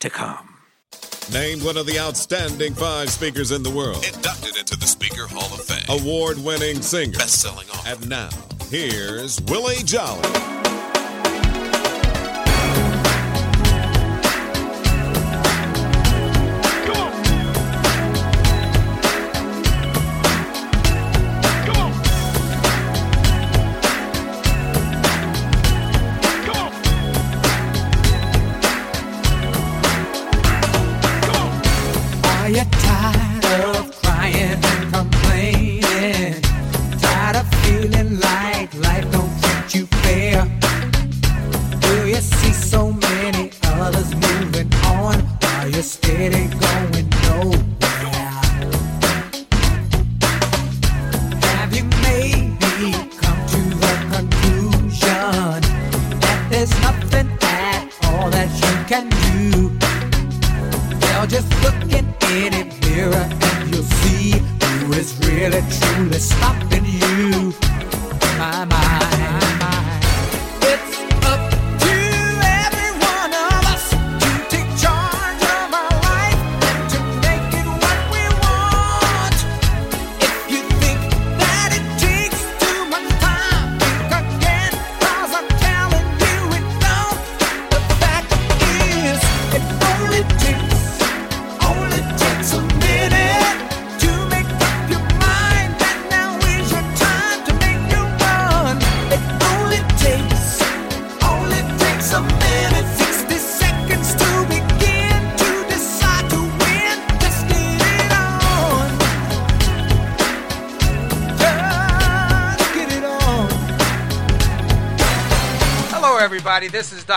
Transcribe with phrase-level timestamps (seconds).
[0.00, 0.54] to come.
[1.32, 4.04] Named one of the outstanding five speakers in the world.
[4.06, 5.84] Inducted into the Speaker Hall of Fame.
[5.88, 7.18] Award winning singer.
[7.18, 7.90] Best selling author.
[7.90, 8.30] And now,
[8.70, 10.22] here's Willie Jolly.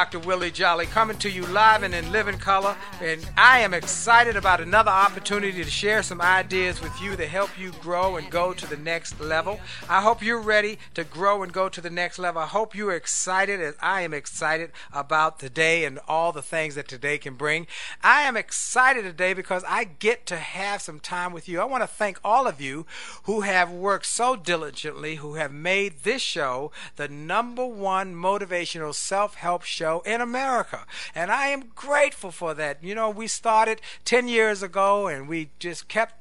[0.01, 0.17] Dr.
[0.17, 2.75] Willie Jolly coming to you live and in living color.
[3.03, 7.51] And I am excited about another opportunity to share some ideas with you to help
[7.55, 9.59] you grow and go to the next level.
[9.87, 12.41] I hope you're ready to grow and go to the next level.
[12.41, 16.87] I hope you're excited as I am excited about today and all the things that
[16.87, 17.67] today can bring.
[18.01, 21.61] I am excited today because I get to have some time with you.
[21.61, 22.87] I want to thank all of you
[23.25, 29.35] who have worked so diligently, who have made this show the number one motivational self
[29.35, 30.85] help show in America.
[31.13, 32.83] And I am grateful for that.
[32.83, 36.15] You know, we started 10 years ago and we just kept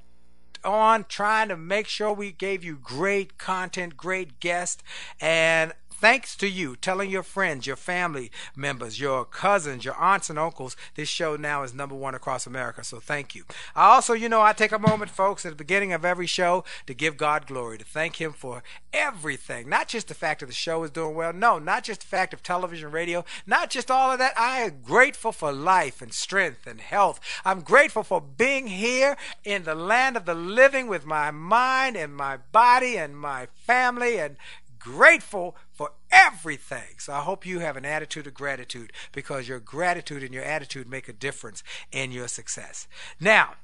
[0.64, 4.82] on trying to make sure we gave you great content, great guests,
[5.20, 10.38] and thanks to you telling your friends, your family members, your cousins, your aunts and
[10.38, 12.82] uncles, this show now is number one across America.
[12.82, 13.44] So thank you.
[13.76, 16.64] I also, you know, I take a moment, folks, at the beginning of every show
[16.86, 18.62] to give God glory, to thank Him for
[18.94, 19.68] everything.
[19.68, 21.34] Not just the fact that the show is doing well.
[21.34, 24.32] No, not just the fact of television, radio, not just all of that.
[24.38, 27.20] I am grateful for life and strength and health.
[27.44, 32.16] I'm grateful for being here in the land of the living with my mind and
[32.16, 34.36] my body and my family and
[34.80, 36.98] grateful for everything.
[36.98, 40.88] So I hope you have an attitude of gratitude because your gratitude and your attitude
[40.88, 41.62] make a difference
[41.92, 42.88] in your success.
[43.20, 43.54] Now,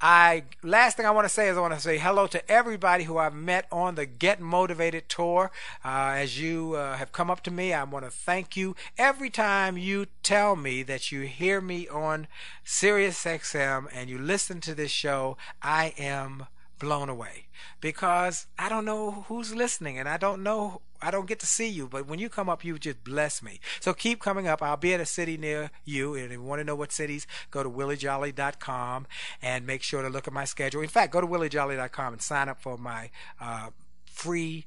[0.00, 3.04] I last thing I want to say is I want to say hello to everybody
[3.04, 5.50] who I've met on the Get Motivated tour.
[5.84, 9.30] Uh, as you uh, have come up to me, I want to thank you every
[9.30, 12.28] time you tell me that you hear me on
[12.64, 15.36] Sirius XM and you listen to this show.
[15.62, 16.46] I am
[16.80, 17.46] blown away
[17.80, 21.68] because I don't know who's listening and I don't know I don't get to see
[21.68, 23.60] you, but when you come up, you just bless me.
[23.80, 24.62] So keep coming up.
[24.62, 27.26] I'll be at a city near you, and if you want to know what cities,
[27.50, 29.06] go to williejolly.com
[29.40, 30.82] and make sure to look at my schedule.
[30.82, 33.10] In fact, go to williejolly.com and sign up for my
[33.40, 33.70] uh,
[34.04, 34.66] free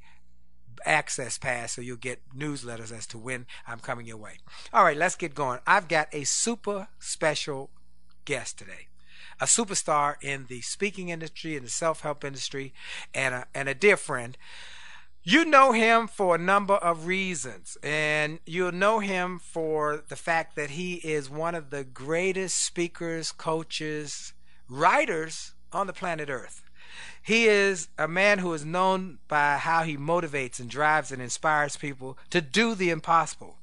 [0.86, 4.39] access pass so you'll get newsletters as to when I'm coming your way.
[4.74, 5.60] All right, let's get going.
[5.68, 7.69] I've got a super special
[8.25, 8.88] guest today.
[9.39, 12.74] A superstar in the speaking industry, in the self help industry,
[13.13, 14.38] and a, and a dear friend.
[15.25, 20.57] You know him for a number of reasons, and you'll know him for the fact
[20.57, 24.33] that he is one of the greatest speakers, coaches,
[24.68, 26.62] writers on the planet Earth.
[27.21, 31.77] He is a man who is known by how he motivates and drives and inspires
[31.77, 33.59] people to do the impossible.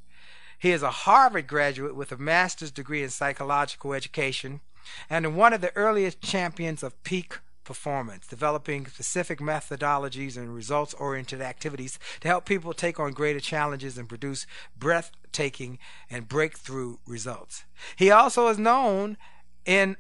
[0.59, 4.61] He is a Harvard graduate with a master's degree in psychological education
[5.09, 11.41] and one of the earliest champions of peak performance, developing specific methodologies and results oriented
[11.41, 14.47] activities to help people take on greater challenges and produce
[14.77, 15.79] breathtaking
[16.11, 17.65] and breakthrough results.
[17.95, 19.17] He also is known
[19.65, 19.97] in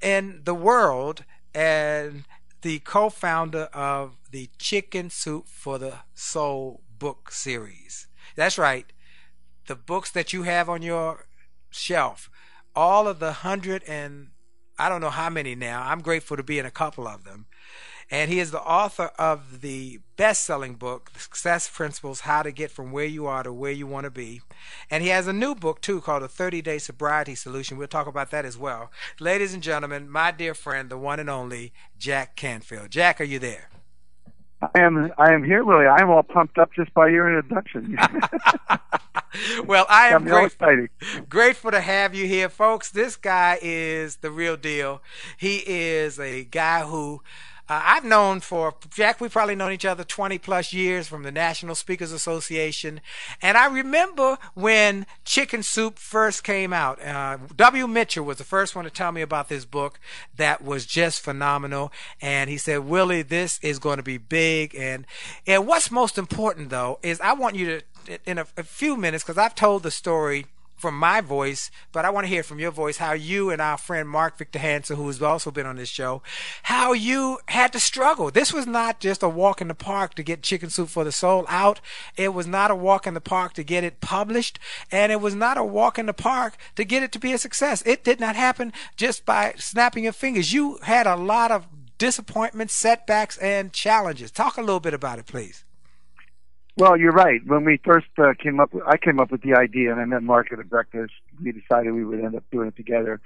[0.00, 2.24] in the world and
[2.62, 8.06] the co-founder of the Chicken Soup for the Soul book series.
[8.36, 8.86] That's right.
[9.66, 11.26] The books that you have on your
[11.70, 12.30] shelf,
[12.74, 14.28] all of the hundred and
[14.78, 15.82] I don't know how many now.
[15.82, 17.46] I'm grateful to be in a couple of them.
[18.10, 22.72] And he is the author of the best selling book, Success Principles How to Get
[22.72, 24.40] From Where You Are to Where You Want to Be.
[24.90, 27.76] And he has a new book, too, called The 30 Day Sobriety Solution.
[27.76, 28.90] We'll talk about that as well.
[29.20, 32.90] Ladies and gentlemen, my dear friend, the one and only Jack Canfield.
[32.90, 33.68] Jack, are you there?
[34.62, 35.12] I am.
[35.16, 35.86] I am here, Willie.
[35.86, 37.96] I am all pumped up just by your introduction.
[39.66, 40.86] well, I am grateful,
[41.28, 42.90] grateful to have you here, folks.
[42.90, 45.02] This guy is the real deal.
[45.36, 47.22] He is a guy who
[47.70, 49.20] uh, I've known for Jack.
[49.20, 53.00] We've probably known each other 20 plus years from the National Speakers Association,
[53.40, 57.00] and I remember when Chicken Soup first came out.
[57.00, 57.86] Uh, W.
[57.86, 60.00] Mitchell was the first one to tell me about this book
[60.36, 65.06] that was just phenomenal, and he said, "Willie, this is going to be big." And
[65.46, 67.66] and what's most important though is I want you
[68.06, 70.46] to in a, a few minutes because I've told the story
[70.80, 73.76] from my voice, but I want to hear from your voice how you and our
[73.76, 76.22] friend Mark Victor Hansen, who has also been on this show,
[76.64, 78.30] how you had to struggle.
[78.30, 81.12] This was not just a walk in the park to get Chicken Soup for the
[81.12, 81.80] Soul out.
[82.16, 84.58] It was not a walk in the park to get it published,
[84.90, 87.38] and it was not a walk in the park to get it to be a
[87.38, 87.82] success.
[87.84, 90.52] It did not happen just by snapping your fingers.
[90.52, 91.66] You had a lot of
[91.98, 94.30] disappointments, setbacks, and challenges.
[94.30, 95.64] Talk a little bit about it, please.
[96.76, 97.40] Well, you're right.
[97.46, 100.22] When we first uh, came up, I came up with the idea, and I met
[100.22, 101.12] Mark at a breakfast.
[101.42, 103.20] We decided we would end up doing it together.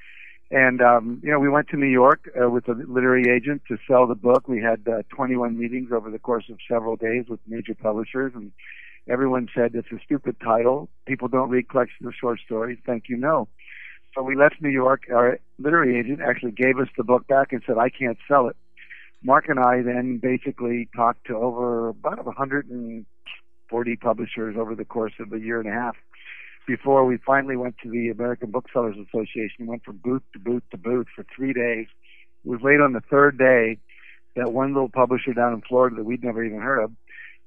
[0.51, 3.79] And um, you know, we went to New York uh, with a literary agent to
[3.89, 4.49] sell the book.
[4.49, 8.53] We had uh, 21 meetings over the course of several days with major publishers, and
[9.09, 10.89] everyone said it's a stupid title.
[11.07, 12.79] People don't read collections of short stories.
[12.85, 13.49] Thank you, no.
[14.15, 15.05] So we left New York.
[15.13, 18.57] Our literary agent actually gave us the book back and said, "I can't sell it."
[19.25, 23.07] Mark and I then basically talked to over about a 100 and
[23.71, 25.97] 40 publishers over the course of a year and a half
[26.67, 29.61] before we finally went to the American Booksellers Association.
[29.61, 31.87] We went from booth to booth to booth for three days.
[32.45, 33.79] It was late on the third day
[34.37, 36.93] that one little publisher down in Florida that we'd never even heard of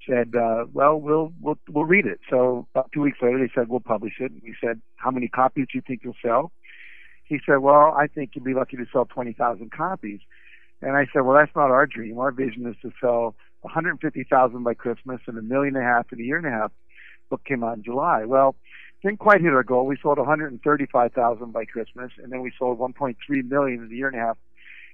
[0.07, 3.69] said, uh, "Well, we'll we'll we'll read it." So about two weeks later, they said,
[3.69, 6.51] "We'll publish it." We said, "How many copies do you think you'll sell?"
[7.25, 10.21] He said, "Well, I think you'll be lucky to sell twenty thousand copies."
[10.81, 12.19] And I said, "Well, that's not our dream.
[12.19, 16.19] Our vision is to sell 150,000 by Christmas and a million and a half in
[16.19, 16.71] a year and a half.
[17.29, 18.25] Book came out in July.
[18.25, 18.55] Well,
[19.03, 19.85] didn't quite hit our goal.
[19.85, 23.15] We sold 135,000 by Christmas, and then we sold 1.3
[23.49, 24.37] million in a year and a half.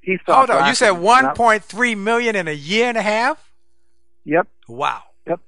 [0.02, 3.52] He thought, Hold on, you said 1.3 million in a year and a half?
[4.26, 4.48] Yep.
[4.68, 5.04] Wow.
[5.28, 5.40] Yep.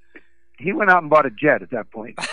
[0.58, 2.16] He went out and bought a jet at that point.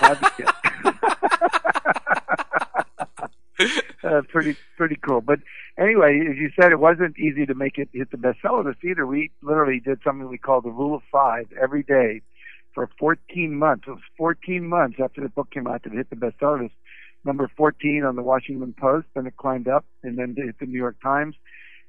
[4.05, 5.21] uh, pretty pretty cool.
[5.21, 5.41] But
[5.79, 9.07] anyway, as you said, it wasn't easy to make it hit the bestseller list either.
[9.07, 12.23] We literally did something we call the rule of five every day
[12.75, 13.85] for 14 months.
[13.87, 16.75] It was 14 months after the book came out to hit the bestseller list.
[17.25, 20.79] Number 14 on the Washington Post, then it climbed up, and then hit the New
[20.79, 21.37] York Times,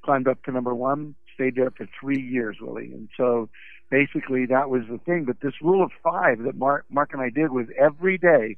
[0.04, 2.92] climbed up to number one, stayed there for three years, really.
[2.92, 3.48] And so
[3.90, 5.24] basically that was the thing.
[5.24, 8.56] But this rule of five that Mark, Mark and I did was every day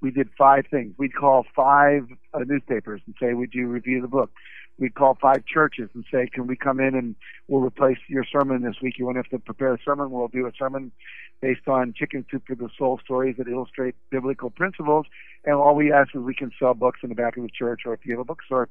[0.00, 0.94] we did five things.
[0.96, 4.30] We'd call five uh, newspapers and say, "Would you review the book?"
[4.78, 7.16] We'd call five churches and say, "Can we come in and
[7.48, 8.98] we'll replace your sermon this week?
[8.98, 10.10] You want to have to prepare a sermon?
[10.10, 10.92] We'll do a sermon
[11.40, 15.06] based on Chicken Soup for the Soul stories that illustrate biblical principles."
[15.44, 17.82] And all we ask is we can sell books in the back of the church
[17.84, 18.68] or if you have a bookstore.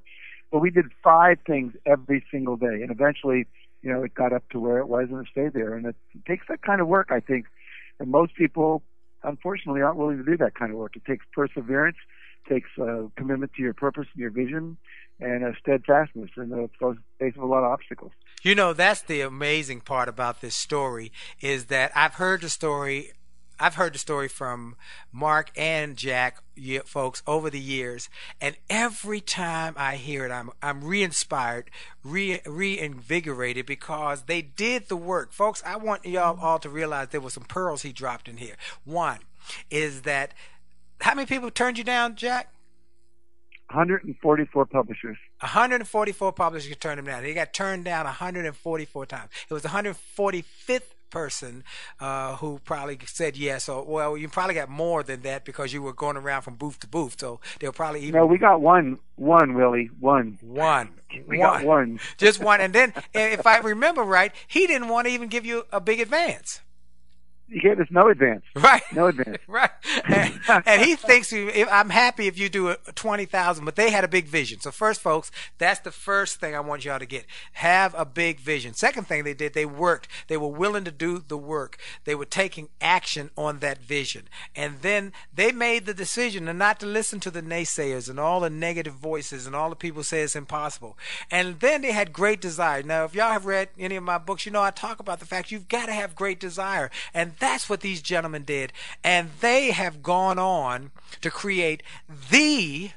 [0.51, 3.47] But we did five things every single day, and eventually,
[3.81, 5.73] you know, it got up to where it was and it stayed there.
[5.73, 7.47] And it takes that kind of work, I think.
[7.99, 8.81] And most people
[9.27, 10.95] unfortunately aren't willing to do that kind of work.
[10.95, 11.97] It takes perseverance,
[12.47, 14.77] takes uh, commitment to your purpose and your vision,
[15.19, 16.69] and a steadfastness in the
[17.19, 18.11] face of a lot of obstacles.
[18.43, 23.11] You know, that's the amazing part about this story is that I've heard the story
[23.59, 24.75] I've heard the story from
[25.11, 26.43] Mark and Jack,
[26.85, 28.09] folks, over the years,
[28.39, 31.71] and every time I hear it, I'm I'm re-inspired,
[32.03, 35.63] re reinvigorated because they did the work, folks.
[35.65, 38.55] I want y'all all to realize there were some pearls he dropped in here.
[38.85, 39.19] One
[39.71, 40.33] is that
[41.01, 42.53] how many people turned you down, Jack?
[43.69, 45.17] 144 publishers.
[45.41, 47.23] 144 publishers turned him down.
[47.23, 49.29] He got turned down 144 times.
[49.49, 51.63] It was the 145th person
[51.99, 55.81] uh, who probably said yes or well you probably got more than that because you
[55.81, 57.19] were going around from booth to booth.
[57.19, 60.37] So they'll probably even no we got one one willie one.
[60.41, 60.93] One.
[61.27, 61.39] We one.
[61.39, 61.99] got one.
[62.17, 62.61] just one.
[62.61, 65.99] And then if i remember right he didn't want to even give you a big
[65.99, 66.61] advance
[67.49, 68.43] he gave us no advance.
[68.55, 68.81] Right.
[68.93, 69.37] No advance.
[69.47, 69.69] right.
[70.05, 73.89] And, and, he thinks if, I'm happy if you do a twenty thousand, but they
[73.89, 74.59] had a big vision.
[74.59, 77.25] So first, folks, that's the first thing I want y'all to get.
[77.53, 78.73] Have a big vision.
[78.73, 80.07] Second thing they did, they worked.
[80.27, 81.77] They were willing to do the work.
[82.03, 84.23] They were taking action on that vision,
[84.55, 88.41] and then they made the decision to not to listen to the naysayers and all
[88.41, 90.97] the negative voices and all the people say it's impossible.
[91.31, 92.83] And then they had great desire.
[92.83, 95.25] Now, if y'all have read any of my books, you know I talk about the
[95.25, 98.73] fact you've got to have great desire and that's what these gentlemen did.
[99.03, 100.91] And they have gone on
[101.21, 101.83] to create
[102.29, 102.91] the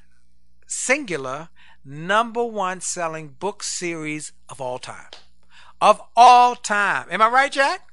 [0.67, 1.49] singular
[1.85, 5.11] number one selling book series of all time.
[5.81, 7.07] Of all time.
[7.11, 7.91] Am I right, Jack?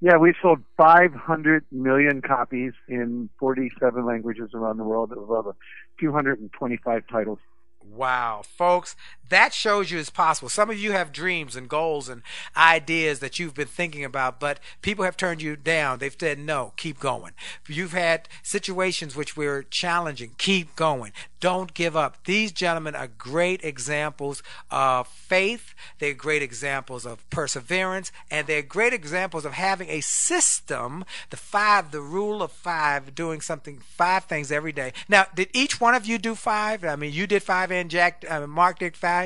[0.00, 5.56] Yeah, we sold 500 million copies in 47 languages around the world of over
[5.98, 7.38] 225 titles.
[7.82, 8.96] Wow, folks,
[9.28, 10.48] that shows you it's possible.
[10.48, 12.22] Some of you have dreams and goals and
[12.56, 15.98] ideas that you've been thinking about, but people have turned you down.
[15.98, 17.32] They've said, no, keep going.
[17.66, 20.32] You've had situations which were challenging.
[20.38, 21.12] Keep going.
[21.40, 22.24] Don't give up.
[22.24, 25.74] These gentlemen are great examples of faith.
[25.98, 31.90] They're great examples of perseverance, and they're great examples of having a system, the five,
[31.90, 34.92] the rule of five, doing something, five things every day.
[35.08, 36.84] Now, did each one of you do five?
[36.84, 39.23] I mean, you did five and Jack, uh, Mark did five?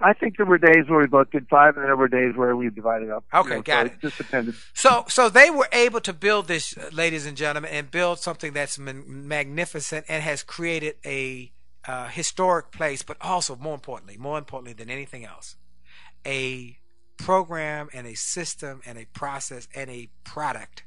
[0.00, 2.56] I think there were days where we both did five, and there were days where
[2.56, 3.24] we divided up.
[3.34, 4.00] Okay, you know, got so it.
[4.00, 4.54] Just depended.
[4.72, 8.52] So, so they were able to build this, uh, ladies and gentlemen, and build something
[8.52, 11.52] that's magnificent and has created a
[11.86, 15.56] uh, historic place, but also more importantly, more importantly than anything else,
[16.26, 16.78] a
[17.16, 20.84] program and a system and a process and a product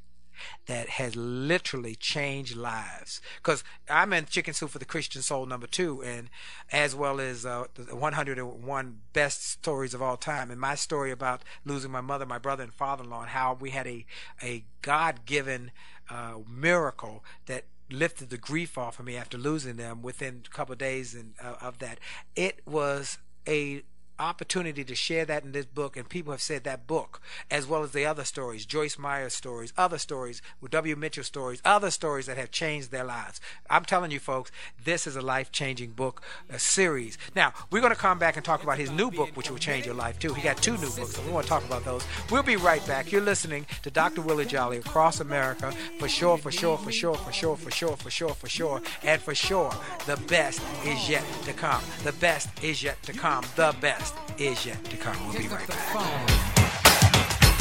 [0.66, 3.20] that has literally changed lives.
[3.36, 6.30] Because I'm in Chicken Soup for the Christian Soul number two, and
[6.72, 10.50] as well as uh, the 101 best stories of all time.
[10.50, 13.86] And my story about losing my mother, my brother, and father-in-law, and how we had
[13.86, 14.06] a
[14.42, 15.70] a God-given
[16.10, 20.72] uh, miracle that lifted the grief off of me after losing them within a couple
[20.72, 21.98] of days and, uh, of that.
[22.34, 23.82] It was a
[24.18, 27.82] opportunity to share that in this book, and people have said that book, as well
[27.82, 30.96] as the other stories, Joyce Meyer's stories, other stories, W.
[30.96, 33.40] Mitchell stories, other stories that have changed their lives.
[33.70, 34.50] I'm telling you, folks,
[34.82, 37.18] this is a life changing book, a series.
[37.34, 39.86] Now, we're going to come back and talk about his new book, which will change
[39.86, 40.34] your life too.
[40.34, 42.04] He got two new books, so we want to talk about those.
[42.30, 43.12] We'll be right back.
[43.12, 44.20] You're listening to Dr.
[44.22, 48.10] Willie Jolly across America, for sure, for sure, for sure, for sure, for sure, for
[48.10, 49.72] sure, for sure, and for sure,
[50.06, 51.82] the best is yet to come.
[52.02, 53.44] The best is yet to come.
[53.56, 54.03] The best
[54.38, 55.16] is yet to come.
[55.26, 55.78] We'll be right back.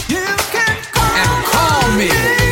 [0.09, 2.42] You can call and call me.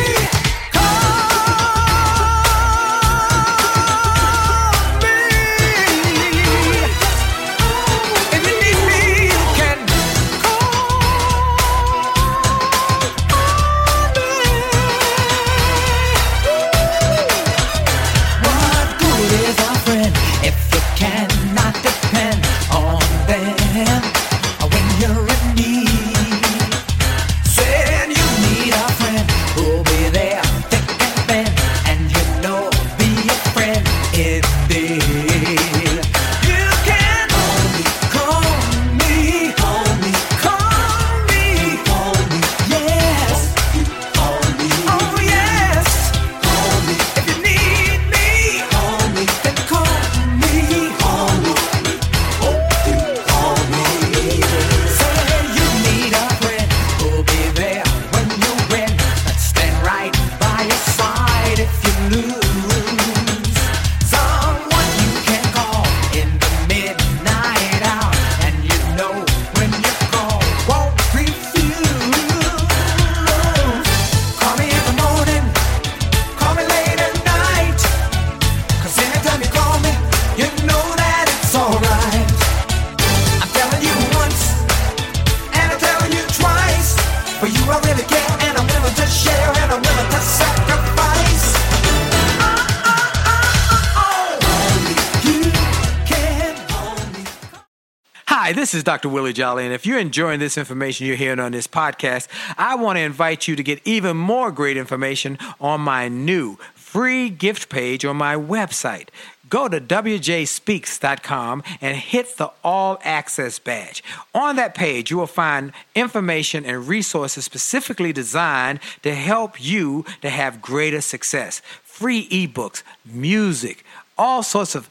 [98.52, 99.08] Hi, this is Dr.
[99.08, 102.28] Willie Jolly, and if you're enjoying this information you're hearing on this podcast,
[102.58, 107.30] I want to invite you to get even more great information on my new free
[107.30, 109.08] gift page on my website.
[109.48, 114.04] Go to wjspeaks.com and hit the All Access badge.
[114.34, 120.28] On that page, you will find information and resources specifically designed to help you to
[120.28, 121.62] have greater success.
[121.82, 123.82] Free ebooks, music,
[124.18, 124.90] all sorts of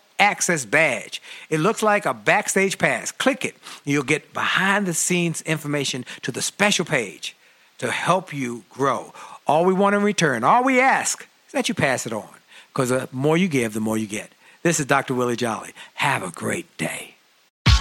[0.21, 1.21] access badge.
[1.49, 3.11] It looks like a backstage pass.
[3.11, 3.55] Click it.
[3.83, 7.35] You'll get behind the scenes information to the special page
[7.79, 9.13] to help you grow.
[9.47, 12.29] All we want in return, all we ask is that you pass it on
[12.71, 14.31] because the more you give, the more you get.
[14.61, 15.15] This is Dr.
[15.15, 15.71] Willie Jolly.
[15.95, 17.15] Have a great day.
[17.65, 17.71] A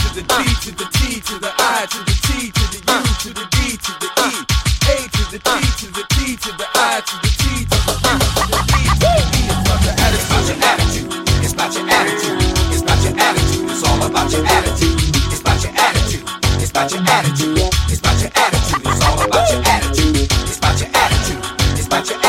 [0.00, 0.34] to the D
[0.64, 3.76] to the T to the I to the T to the U to the D
[3.76, 4.64] to the E.
[4.86, 8.18] A the T to the T to the I to the T to the U
[8.22, 9.18] to the E.
[9.50, 11.10] It's about your attitude.
[11.42, 12.38] It's about your attitude.
[12.70, 13.66] It's about your attitude.
[13.68, 14.94] It's all about your attitude.
[15.34, 16.22] It's about your attitude.
[16.62, 17.58] It's about your attitude.
[17.90, 18.86] It's about your attitude.
[18.86, 20.14] It's all about your attitude.
[20.22, 21.42] It's about your attitude.
[21.74, 22.23] It's about your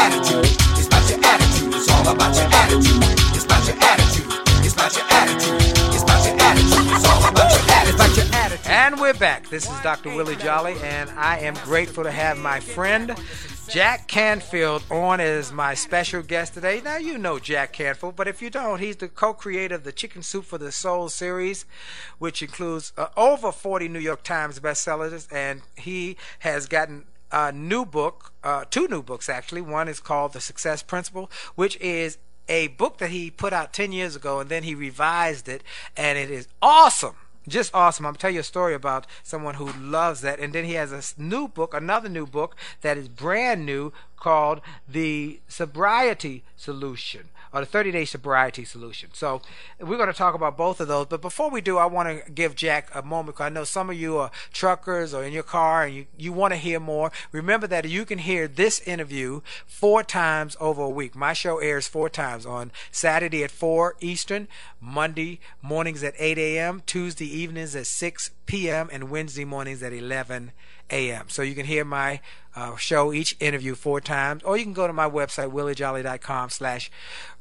[9.20, 9.48] back.
[9.50, 10.14] This is Dr.
[10.14, 13.16] Willie Jolly, and I am grateful to have my friend
[13.70, 16.82] Jack Canfield on as my special guest today.
[16.84, 19.94] Now, you know Jack Canfield, but if you don't, he's the co creator of the
[19.94, 21.66] Chicken Soup for the Soul series,
[22.20, 27.86] which includes uh, over 40 New York Times bestsellers, and he has gotten a new
[27.86, 29.62] book, uh, two new books actually.
[29.62, 32.18] One is called The Success Principle, which is
[32.50, 35.64] a book that he put out 10 years ago, and then he revised it,
[35.96, 37.16] and it is awesome
[37.48, 38.06] just awesome.
[38.06, 40.40] I'm gonna tell you a story about someone who loves that.
[40.40, 44.62] And then he has a new book, another new book that is brand new called
[44.88, 49.10] The Sobriety Solution or the 30 Day Sobriety Solution.
[49.14, 49.42] So
[49.80, 51.06] we're going to talk about both of those.
[51.06, 53.90] But before we do, I want to give Jack a moment because I know some
[53.90, 57.14] of you are truckers or in your car and you, you want to hear more.
[57.32, 61.16] Remember that you can hear this interview four times over a week.
[61.16, 64.50] My show airs four times on Saturday at 4 Eastern,
[64.82, 70.52] Monday mornings at 8 a.m., Tuesday evenings at 6 p.m., and Wednesday mornings at 11
[70.90, 71.26] a.m.
[71.30, 72.20] So you can hear my
[72.56, 76.90] uh, show, each interview four times, or you can go to my website, williejolly.com slash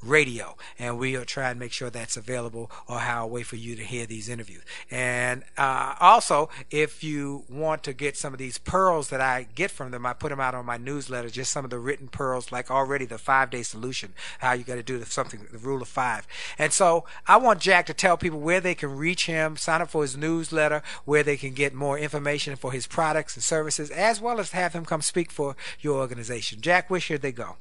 [0.02, 3.76] radio, and we'll try and make sure that's available or how I'll wait for you
[3.76, 4.62] to hear these interviews.
[4.90, 9.70] And uh, also, if you want to get some of these pearls that I get
[9.70, 12.50] from them, I put them out on my newsletter, just some of the written pearls,
[12.50, 15.80] like already the five day solution, how you got to do the, something, the rule
[15.80, 16.26] of five.
[16.58, 19.90] And so I want Jack to tell people where they can reach him, sign up
[19.90, 24.20] for his newsletter, where they can get more information for his products and services, as
[24.20, 26.60] well as have him come speak for your organization.
[26.60, 27.56] Jack, where should they go?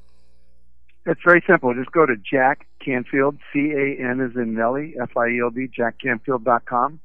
[1.06, 1.74] It's very simple.
[1.74, 5.50] Just go to Jack Canfield, C A N is in Nelly, F I E L
[5.50, 7.00] D, jackcanfield.com,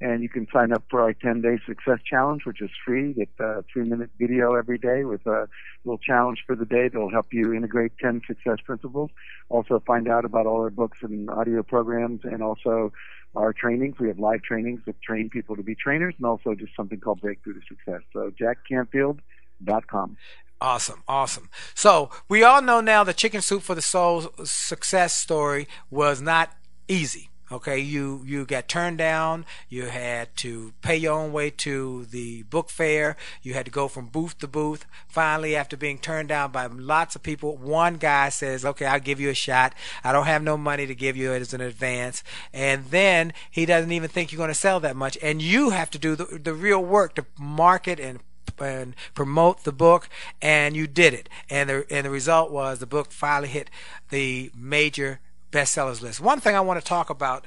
[0.00, 3.12] and you can sign up for our 10 day success challenge, which is free.
[3.12, 5.48] Get a three minute video every day with a
[5.84, 9.10] little challenge for the day that'll help you integrate 10 success principles.
[9.48, 12.92] Also, find out about all our books and audio programs, and also
[13.34, 13.98] our trainings.
[13.98, 17.20] We have live trainings that train people to be trainers, and also just something called
[17.20, 18.02] Breakthrough to Success.
[18.12, 20.16] So, jackcanfield.com.
[20.62, 21.48] Awesome, awesome.
[21.74, 26.54] So we all know now the Chicken Soup for the Soul success story was not
[26.86, 27.29] easy.
[27.52, 29.44] Okay, you you got turned down.
[29.68, 33.16] You had to pay your own way to the book fair.
[33.42, 34.86] You had to go from booth to booth.
[35.08, 39.18] Finally, after being turned down by lots of people, one guy says, "Okay, I'll give
[39.18, 39.74] you a shot.
[40.04, 43.90] I don't have no money to give you as an advance." And then he doesn't
[43.90, 46.54] even think you're going to sell that much, and you have to do the, the
[46.54, 48.20] real work to market and
[48.60, 50.08] and promote the book
[50.42, 53.70] and you did it and the and the result was the book finally hit
[54.10, 56.20] the major bestsellers list.
[56.20, 57.46] One thing I want to talk about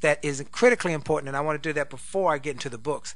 [0.00, 2.78] that is critically important, and I want to do that before I get into the
[2.78, 3.14] books,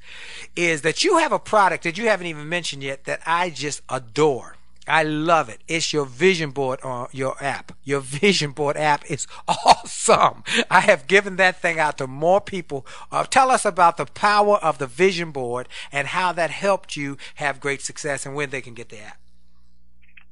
[0.57, 3.83] is that you have a product that you haven't even mentioned yet that I just
[3.89, 4.57] adore.
[4.89, 5.61] I love it.
[5.69, 7.73] It's your vision board on your app.
[7.85, 10.43] Your vision board app is awesome.
[10.71, 12.87] I have given that thing out to more people.
[13.11, 17.17] Uh, tell us about the power of the vision board and how that helped you
[17.37, 19.22] have great success and when they can get the app.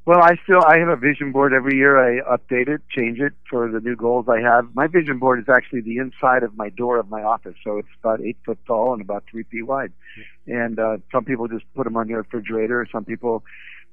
[0.06, 1.98] Well, I still I have a vision board every year.
[1.98, 4.74] I update it, change it for the new goals I have.
[4.74, 7.88] My vision board is actually the inside of my door of my office, so it's
[8.02, 9.92] about eight foot tall and about three feet wide.
[10.46, 12.86] And uh, some people just put them on your refrigerator.
[12.90, 13.44] Some people,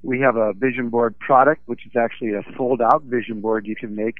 [0.02, 3.76] we have a vision board product, which is actually a fold out vision board you
[3.76, 4.16] can make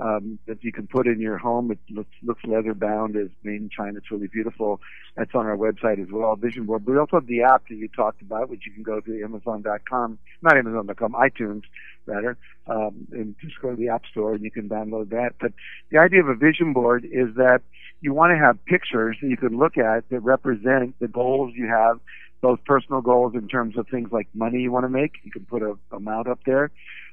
[0.00, 1.70] um, that you can put in your home.
[1.70, 3.98] It looks, looks leather bound, is made in China.
[3.98, 4.80] It's really beautiful.
[5.16, 6.84] That's on our website as well, Vision Board.
[6.84, 9.22] But we also have the app that you talked about, which you can go to
[9.22, 11.62] Amazon.com, not Amazon.com, iTunes
[12.06, 12.36] rather,
[12.66, 15.34] um, and just go to the App Store and you can download that.
[15.40, 15.52] But
[15.90, 17.62] the idea of a vision board is that
[18.00, 21.66] you want to have pictures that you can look at that represent the goals you
[21.66, 22.00] have
[22.40, 25.16] both personal goals in terms of things like money you want to make.
[25.22, 26.70] You can put a amount up there.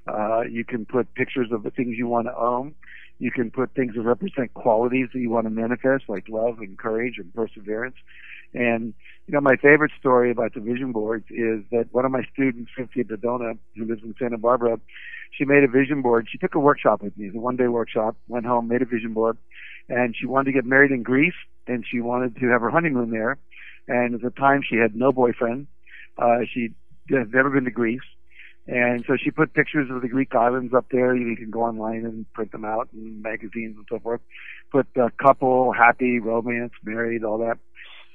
[0.07, 2.73] Uh, you can put pictures of the things you want to own.
[3.19, 6.77] You can put things that represent qualities that you want to manifest, like love and
[6.77, 7.95] courage and perseverance.
[8.53, 8.93] And,
[9.25, 12.71] you know, my favorite story about the vision boards is that one of my students,
[12.77, 14.79] Cynthia Dodona, who lives in Santa Barbara,
[15.31, 16.27] she made a vision board.
[16.31, 18.85] She took a workshop with me, it a one day workshop, went home, made a
[18.85, 19.37] vision board,
[19.89, 21.33] and she wanted to get married in Greece,
[21.67, 23.37] and she wanted to have her honeymoon there.
[23.87, 25.67] And at the time, she had no boyfriend.
[26.17, 26.73] Uh, she
[27.09, 28.01] had never been to Greece.
[28.67, 31.15] And so she put pictures of the Greek islands up there.
[31.15, 34.19] You can go online and print them out in magazines and so forth.
[34.71, 37.57] Put uh, couple, happy, romance, married, all that.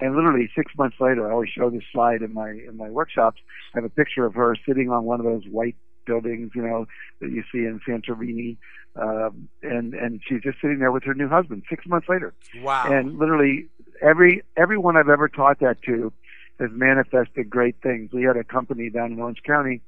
[0.01, 3.41] And literally six months later, I always show this slide in my in my workshops.
[3.75, 6.87] I have a picture of her sitting on one of those white buildings, you know,
[7.21, 8.57] that you see in Santorini,
[8.97, 12.35] um, and and she's just sitting there with her new husband six months later.
[12.61, 12.93] Wow.
[12.93, 13.69] And literally
[14.03, 16.13] every everyone I've ever taught that to
[16.59, 18.11] has manifested great things.
[18.13, 19.83] We had a company down in Orange County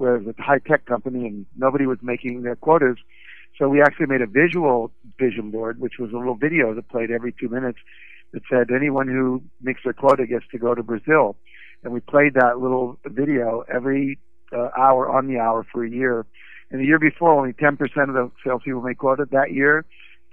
[0.00, 2.96] was a high tech company and nobody was making their quotas.
[3.58, 7.10] So we actually made a visual vision board, which was a little video that played
[7.10, 7.78] every two minutes
[8.32, 11.36] that said anyone who makes their quota gets to go to Brazil.
[11.84, 14.18] And we played that little video every
[14.52, 16.26] uh, hour on the hour for a year.
[16.70, 19.26] And the year before, only 10% of the salespeople made quota.
[19.30, 19.84] That year,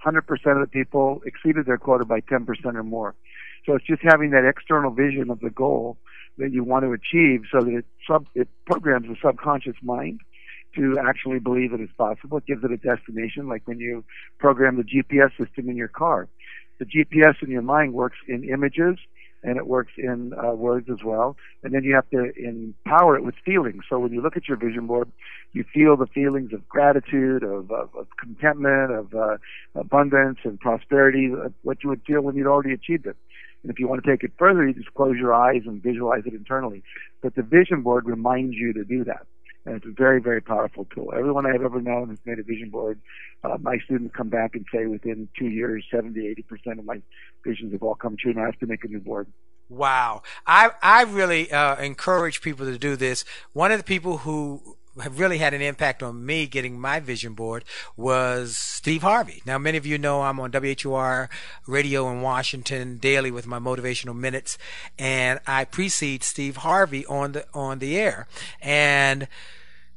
[0.04, 3.14] 100% of the people exceeded their quota by 10% or more.
[3.66, 5.98] So it's just having that external vision of the goal
[6.38, 10.20] that you want to achieve so that it, sub, it programs the subconscious mind
[10.76, 12.38] to actually believe that it is possible.
[12.38, 14.04] It gives it a destination, like when you
[14.38, 16.28] program the GPS system in your car.
[16.78, 18.98] The GPS in your mind works in images
[19.42, 21.36] and it works in uh, words as well.
[21.62, 23.84] And then you have to empower it with feelings.
[23.88, 25.10] So when you look at your vision board,
[25.52, 29.36] you feel the feelings of gratitude, of, of, of contentment, of uh,
[29.74, 33.16] abundance and prosperity, uh, what you would feel when you'd already achieved it.
[33.62, 36.22] And if you want to take it further, you just close your eyes and visualize
[36.26, 36.82] it internally.
[37.22, 39.26] But the vision board reminds you to do that.
[39.66, 41.12] And it's a very, very powerful tool.
[41.14, 43.00] Everyone I've ever known has made a vision board.
[43.44, 46.18] Uh, my students come back and say within two years, 70,
[46.50, 47.02] 80% of my
[47.44, 49.26] visions have all come true, and I have to make a new board.
[49.68, 50.22] Wow.
[50.46, 53.24] I, I really uh, encourage people to do this.
[53.52, 57.64] One of the people who really had an impact on me getting my vision board
[57.96, 59.42] was Steve Harvey.
[59.46, 61.28] Now, many of you know I'm on WHUR
[61.66, 64.58] radio in Washington daily with my motivational minutes,
[64.98, 68.26] and I precede Steve Harvey on the on the air.
[68.60, 69.28] And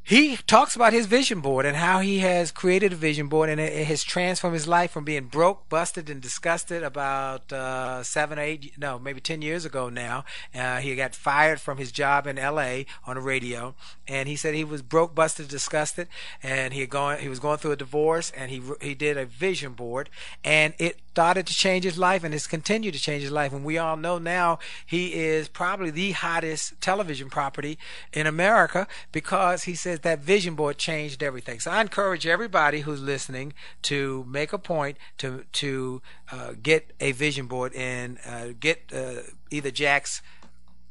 [0.04, 3.62] he talks about his vision board and how he has created a vision board and
[3.62, 8.42] it has transformed his life from being broke, busted, and disgusted about uh, seven or
[8.42, 10.26] eight, no, maybe ten years ago now.
[10.54, 12.86] Uh, he got fired from his job in L.A.
[13.06, 13.76] on the radio,
[14.08, 16.08] and he said he was broke, busted, disgusted,
[16.42, 19.26] and he had gone, he was going through a divorce, and he he did a
[19.26, 20.10] vision board,
[20.44, 23.52] and it started to change his life and has continued to change his life.
[23.52, 27.78] And we all know now he is probably the hottest television property
[28.14, 31.60] in America because he says that vision board changed everything.
[31.60, 37.12] So I encourage everybody who's listening to make a point to to uh, get a
[37.12, 40.22] vision board and uh, get uh, either Jack's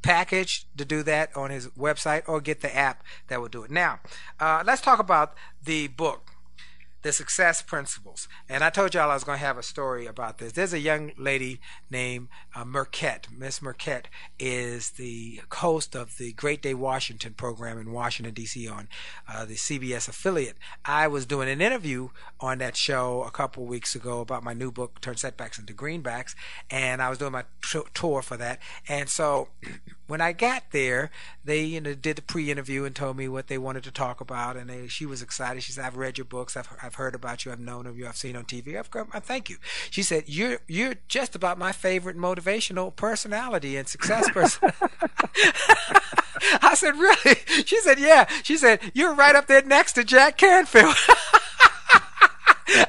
[0.03, 3.71] package to do that on his website or get the app that will do it.
[3.71, 3.99] Now,
[4.39, 6.30] uh, let's talk about the book
[7.01, 8.27] the success principles.
[8.47, 10.53] And I told y'all I was going to have a story about this.
[10.53, 11.59] There's a young lady
[11.89, 13.27] named uh, Markette.
[13.35, 14.07] Miss Markette
[14.39, 18.67] is the host of the Great Day Washington program in Washington, D.C.
[18.67, 18.87] on
[19.27, 20.57] uh, the CBS affiliate.
[20.85, 22.09] I was doing an interview
[22.39, 26.35] on that show a couple weeks ago about my new book, Turn Setbacks into Greenbacks,
[26.69, 28.59] and I was doing my t- tour for that.
[28.87, 29.49] And so
[30.07, 31.09] when I got there,
[31.43, 34.57] they you know did the pre-interview and told me what they wanted to talk about,
[34.57, 35.63] and they, she was excited.
[35.63, 36.57] She said, "I've read your books.
[36.57, 37.51] I've I've heard about you.
[37.51, 38.07] I've known of you.
[38.07, 38.77] I've seen on TV.
[38.77, 39.57] I've I thank you."
[39.89, 44.71] She said, "You're you're just about my favorite motivational personality and success person."
[46.61, 50.37] I said, "Really?" She said, "Yeah." She said, "You're right up there next to Jack
[50.37, 50.95] Canfield."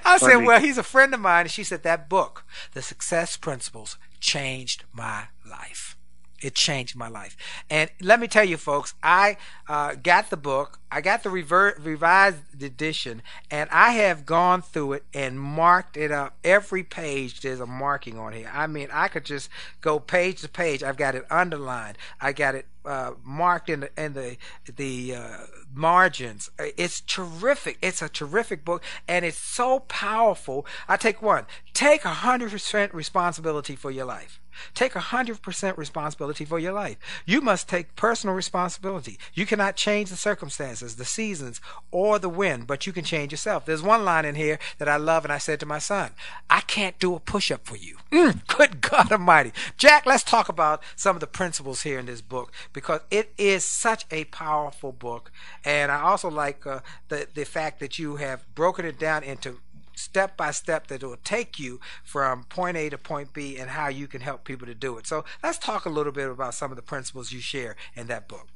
[0.05, 3.37] I said, "Well, he's a friend of mine." And she said, "That book, The Success
[3.37, 5.97] Principles, changed my life."
[6.42, 7.37] It changed my life.
[7.70, 9.37] And let me tell you, folks, I
[9.68, 10.81] uh, got the book.
[10.90, 16.11] I got the rever- revised edition, and I have gone through it and marked it
[16.11, 16.37] up.
[16.44, 18.50] Every page there's a marking on here.
[18.52, 19.48] I mean, I could just
[19.81, 20.83] go page to page.
[20.83, 21.96] I've got it underlined.
[22.20, 24.37] I got it uh, marked in the in the
[24.76, 25.37] the uh,
[25.72, 26.50] margins.
[26.59, 27.78] It's terrific.
[27.81, 30.66] It's a terrific book, and it's so powerful.
[30.88, 31.46] I take one.
[31.72, 34.41] Take a hundred percent responsibility for your life.
[34.75, 36.97] Take 100% responsibility for your life.
[37.27, 39.19] You must take personal responsibility.
[39.35, 41.61] You cannot change the circumstances, the seasons,
[41.91, 43.65] or the wind, but you can change yourself.
[43.65, 46.12] There's one line in here that I love, and I said to my son,
[46.51, 47.97] I can't do a push up for you.
[48.11, 49.53] Mm, good God Almighty.
[49.77, 53.65] Jack, let's talk about some of the principles here in this book because it is
[53.65, 55.31] such a powerful book.
[55.65, 59.59] And I also like uh, the, the fact that you have broken it down into
[59.94, 63.88] step by step that will take you from point A to point B and how
[63.88, 65.07] you can help people to do it.
[65.07, 68.28] So let's talk a little bit about some of the principles you share in that
[68.28, 68.48] book.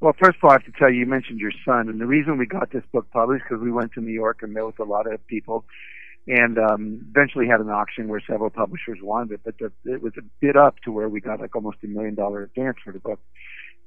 [0.00, 2.06] Well, first of all, I have to tell you, you mentioned your son, and the
[2.06, 4.78] reason we got this book published because we went to New York and met with
[4.78, 5.64] a lot of people,
[6.28, 10.12] and um, eventually had an auction where several publishers wanted it, but the, it was
[10.16, 13.00] a bid up to where we got like almost a million dollar advance for the
[13.00, 13.18] book.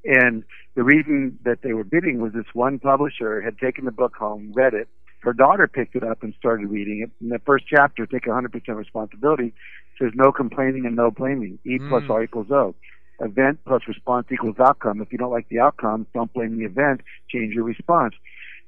[0.03, 0.43] And
[0.75, 4.51] the reason that they were bidding was this one publisher had taken the book home,
[4.53, 4.89] read it,
[5.21, 7.11] her daughter picked it up and started reading it.
[7.23, 9.53] In the first chapter, take 100% responsibility,
[9.99, 11.59] says no complaining and no blaming.
[11.65, 12.09] E plus Mm.
[12.09, 12.75] R equals O.
[13.19, 15.01] Event plus response equals outcome.
[15.01, 18.15] If you don't like the outcome, don't blame the event, change your response.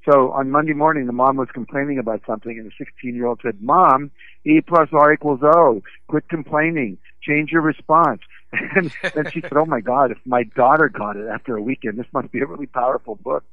[0.08, 3.40] So on Monday morning, the mom was complaining about something, and the 16 year old
[3.42, 4.12] said, Mom,
[4.46, 5.82] E plus R equals O.
[6.08, 6.98] Quit complaining.
[7.22, 8.22] Change your response.
[8.76, 11.98] And then she said, Oh my God, if my daughter got it after a weekend,
[11.98, 13.44] this must be a really powerful book.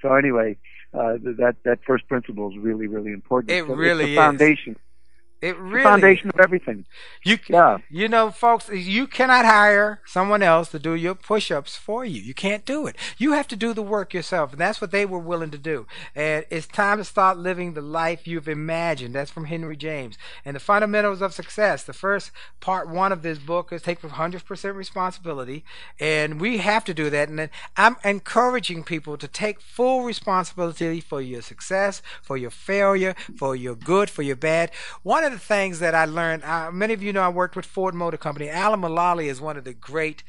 [0.00, 0.56] So anyway,
[0.94, 3.50] uh, that that first principle is really really important.
[3.50, 4.76] It So it's really the is.
[5.52, 5.66] Foundation.
[5.66, 6.84] It the foundation of everything.
[7.22, 7.78] You Yeah.
[7.90, 12.20] you know, folks, you cannot hire someone else to do your push-ups for you.
[12.20, 12.96] You can't do it.
[13.18, 15.86] You have to do the work yourself, and that's what they were willing to do.
[16.14, 19.14] And it's time to start living the life you've imagined.
[19.14, 20.16] That's from Henry James.
[20.44, 21.82] And the fundamentals of success.
[21.82, 22.30] The first
[22.60, 25.64] part one of this book is take 100% responsibility,
[26.00, 27.28] and we have to do that.
[27.28, 33.56] And I'm encouraging people to take full responsibility for your success, for your failure, for
[33.56, 34.70] your good, for your bad.
[35.02, 37.66] One of the things that I learned, uh, many of you know I worked with
[37.66, 38.48] Ford Motor Company.
[38.48, 40.22] Alan Mulally is one of the great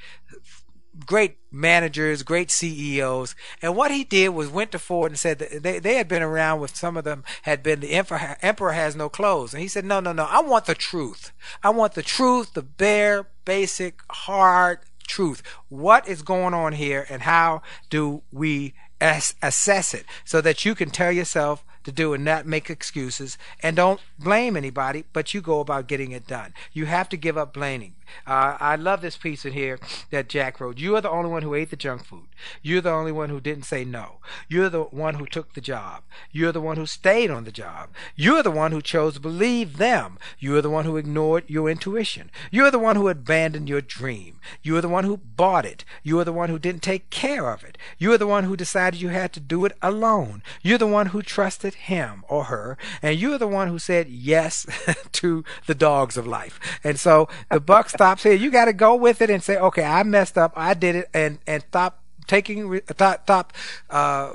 [1.06, 3.36] great managers, great CEOs.
[3.62, 6.22] And what he did was went to Ford and said that they, they had been
[6.22, 9.54] around with some of them had been the emperor, emperor has no clothes.
[9.54, 11.34] And he said, no, no, no, I want the truth.
[11.62, 15.44] I want the truth, the bare, basic, hard truth.
[15.68, 20.76] What is going on here and how do we as- assess it so that you
[20.76, 25.42] can tell yourself to do and not make excuses and don't blame anybody, but you
[25.42, 26.54] go about getting it done.
[26.74, 27.95] You have to give up blaming.
[28.28, 29.80] Uh, I love this piece in here
[30.12, 30.78] that Jack wrote.
[30.78, 32.28] You are the only one who ate the junk food.
[32.62, 34.18] You're the only one who didn't say no.
[34.48, 36.04] You're the one who took the job.
[36.32, 37.90] You're the one who stayed on the job.
[38.16, 40.18] You're the one who chose to believe them.
[40.40, 42.32] You're the one who ignored your intuition.
[42.52, 44.40] You're the one who abandoned your dream.
[44.62, 45.86] You're the one who bought it.
[46.04, 47.78] You're the one who didn't take care of it.
[47.98, 50.44] You're the one who decided you had to do it alone.
[50.62, 52.78] You're the one who trusted him or her.
[53.02, 54.66] And you're the one who said yes
[55.14, 56.60] to the dogs of life.
[56.84, 58.34] And so the buck stops here.
[58.34, 60.54] You got to go with it and say, okay, I messed up.
[60.56, 63.54] I did it and, and stop taking, stop, stop,
[63.90, 64.34] uh,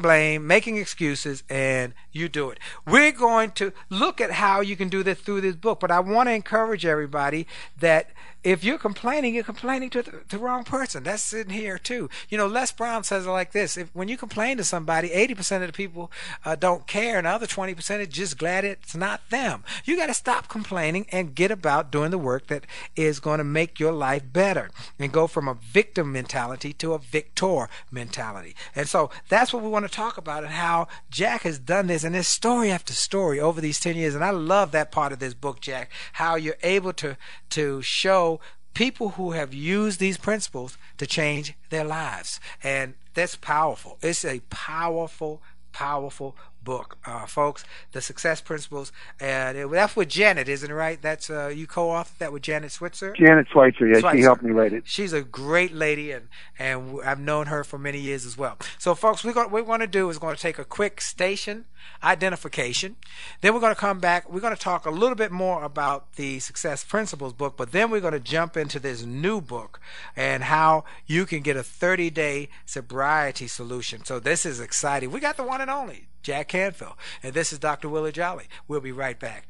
[0.00, 2.58] blame, making excuses, and you do it.
[2.86, 6.00] We're going to look at how you can do this through this book, but I
[6.00, 7.46] want to encourage everybody
[7.80, 8.10] that
[8.46, 11.02] if you're complaining, you're complaining to the, the wrong person.
[11.02, 12.08] That's sitting here too.
[12.28, 15.62] You know, Les Brown says it like this: If when you complain to somebody, 80%
[15.62, 16.12] of the people
[16.44, 19.64] uh, don't care, and the other 20% are just glad it's not them.
[19.84, 23.44] You got to stop complaining and get about doing the work that is going to
[23.44, 28.54] make your life better, and go from a victim mentality to a victor mentality.
[28.76, 32.04] And so that's what we want to talk about, and how Jack has done this,
[32.04, 34.14] and there's story after story over these 10 years.
[34.14, 37.16] And I love that part of this book, Jack, how you're able to
[37.50, 38.40] to show
[38.74, 42.38] people who have used these principles to change their lives.
[42.62, 43.98] And that's powerful.
[44.02, 45.40] It's a powerful,
[45.72, 47.64] powerful book, uh, folks.
[47.92, 48.92] The Success Principles.
[49.18, 51.00] And it, that's with Janet, isn't it right?
[51.00, 53.14] That's uh, you co-authored that with Janet Switzer.
[53.16, 54.18] Janet Switzer, yeah, Schweitzer.
[54.18, 54.82] she helped me write it.
[54.84, 58.58] She's a great lady, and and I've known her for many years as well.
[58.78, 61.64] So, folks, we're what we're going to do is going to take a quick station
[62.02, 62.96] identification.
[63.40, 64.30] Then we're going to come back.
[64.30, 67.90] We're going to talk a little bit more about the Success Principles book, but then
[67.90, 69.80] we're going to jump into this new book
[70.14, 74.04] and how you can get a 30 day sobriety solution.
[74.04, 75.10] So, this is exciting.
[75.10, 77.88] We got the one and only Jack Canfield, and this is Dr.
[77.88, 78.46] Willie Jolly.
[78.66, 79.46] We'll be right back.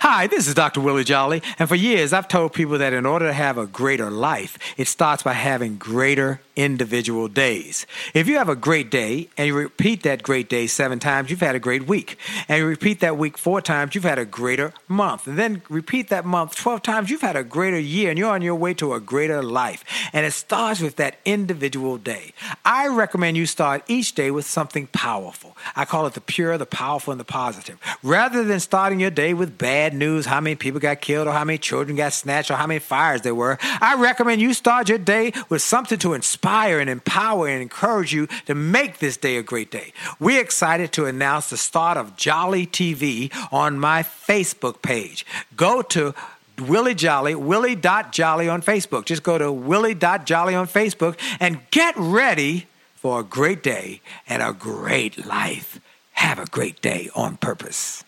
[0.00, 0.80] Hi, this is Dr.
[0.80, 4.10] Willie Jolly, and for years I've told people that in order to have a greater
[4.10, 7.86] life, it starts by having greater individual days.
[8.12, 11.40] If you have a great day and you repeat that great day seven times, you've
[11.40, 12.18] had a great week.
[12.48, 15.26] And you repeat that week four times, you've had a greater month.
[15.26, 18.42] And then repeat that month 12 times, you've had a greater year and you're on
[18.42, 19.84] your way to a greater life.
[20.12, 22.34] And it starts with that individual day.
[22.64, 25.56] I recommend you start each day with something powerful.
[25.74, 27.78] I call it the pure, the powerful, and the positive.
[28.02, 31.44] Rather than starting your day with bad news, how many people got killed, or how
[31.44, 34.98] many children got snatched, or how many fires there were, I recommend you start your
[34.98, 39.42] day with something to inspire and empower and encourage you to make this day a
[39.42, 39.92] great day.
[40.18, 45.24] We're excited to announce the start of Jolly TV on my Facebook page.
[45.56, 46.14] Go to
[46.58, 49.04] Willie Jolly, Willie.Jolly on Facebook.
[49.04, 54.52] Just go to Willie.Jolly on Facebook and get ready for a great day and a
[54.52, 55.80] great life.
[56.12, 58.04] Have a great day on purpose.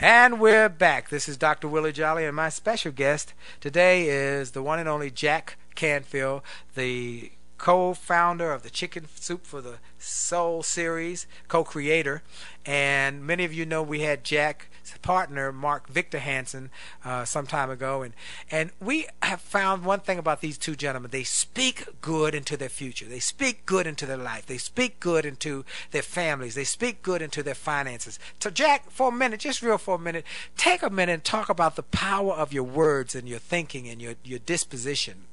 [0.00, 1.08] And we're back.
[1.08, 1.68] This is Dr.
[1.68, 6.42] Willie Jolly, and my special guest today is the one and only Jack Canfield,
[6.74, 12.22] the co-founder of the Chicken Soup for the Soul series, co-creator,
[12.64, 14.66] and many of you know we had Jack's
[15.02, 16.70] partner Mark Victor Hansen
[17.04, 18.14] uh, some time ago, and
[18.50, 22.68] and we have found one thing about these two gentlemen: they speak good into their
[22.68, 27.02] future, they speak good into their life, they speak good into their families, they speak
[27.02, 28.18] good into their finances.
[28.40, 30.24] So, Jack, for a minute, just real for a minute,
[30.56, 34.00] take a minute and talk about the power of your words and your thinking and
[34.00, 35.27] your your disposition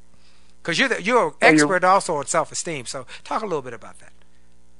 [0.65, 2.87] because you're the, you're an expert also on self-esteem.
[2.87, 4.11] So talk a little bit about that.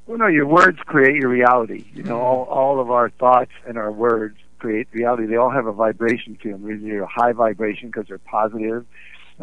[0.08, 1.86] Well, no, your words create your reality.
[1.94, 5.28] You know, all all of our thoughts and our words create reality.
[5.28, 6.88] They all have a vibration to them.
[6.88, 8.86] They're a high vibration because they're positive.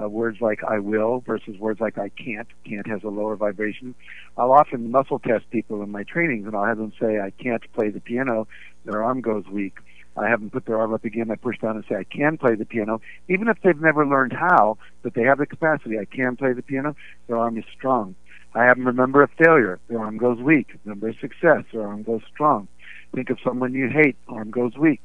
[0.00, 3.94] Uh, words like "I will" versus words like "I can't." Can't has a lower vibration.
[4.36, 7.62] I'll often muscle test people in my trainings, and I'll have them say, "I can't
[7.72, 8.48] play the piano."
[8.84, 9.78] Their arm goes weak
[10.16, 11.30] I have them put their arm up again.
[11.30, 14.32] I push down and say, I can play the piano, even if they've never learned
[14.32, 15.98] how, but they have the capacity.
[15.98, 16.94] I can play the piano.
[17.26, 18.14] Their arm is strong.
[18.54, 19.80] I have them remember a failure.
[19.88, 20.76] Their arm goes weak.
[20.84, 21.64] Remember a success.
[21.72, 22.68] Their arm goes strong.
[23.14, 24.16] Think of someone you hate.
[24.28, 25.00] Arm goes weak.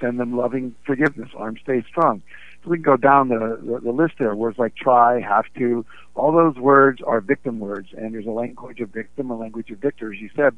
[0.00, 1.30] Send them loving forgiveness.
[1.36, 2.22] Arm stays strong.
[2.62, 4.34] So we can go down the, the, the list there.
[4.34, 7.88] Words like try, have to, all those words are victim words.
[7.96, 10.54] And there's a language of victim, a language of victor, as you said.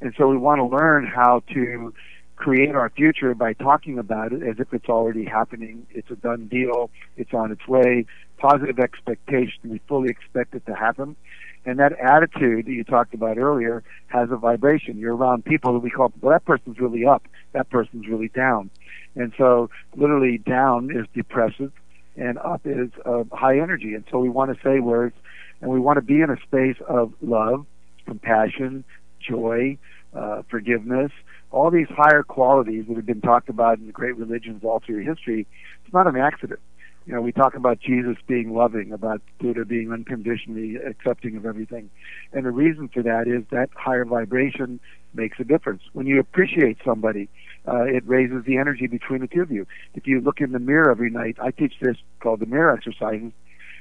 [0.00, 1.92] And so we want to learn how to
[2.38, 5.86] create our future by talking about it as if it's already happening.
[5.90, 6.90] It's a done deal.
[7.16, 8.06] It's on its way.
[8.38, 9.58] Positive expectation.
[9.64, 11.16] We fully expect it to happen.
[11.66, 14.98] And that attitude that you talked about earlier has a vibration.
[14.98, 17.26] You're around people that we call, well, that person's really up.
[17.52, 18.70] That person's really down.
[19.16, 21.72] And so literally down is depressive
[22.16, 23.94] and up is uh, high energy.
[23.94, 25.16] And so we want to say words
[25.60, 27.66] and we want to be in a space of love,
[28.06, 28.84] compassion,
[29.20, 29.76] joy,
[30.14, 31.12] uh, forgiveness,
[31.50, 35.04] all these higher qualities that have been talked about in the great religions all through
[35.04, 35.46] history,
[35.84, 36.60] it's not an accident.
[37.06, 41.88] You know, we talk about Jesus being loving, about Buddha being unconditionally accepting of everything.
[42.34, 44.78] And the reason for that is that higher vibration
[45.14, 45.80] makes a difference.
[45.94, 47.30] When you appreciate somebody,
[47.66, 49.66] uh, it raises the energy between the two of you.
[49.94, 53.32] If you look in the mirror every night, I teach this called the mirror exercises.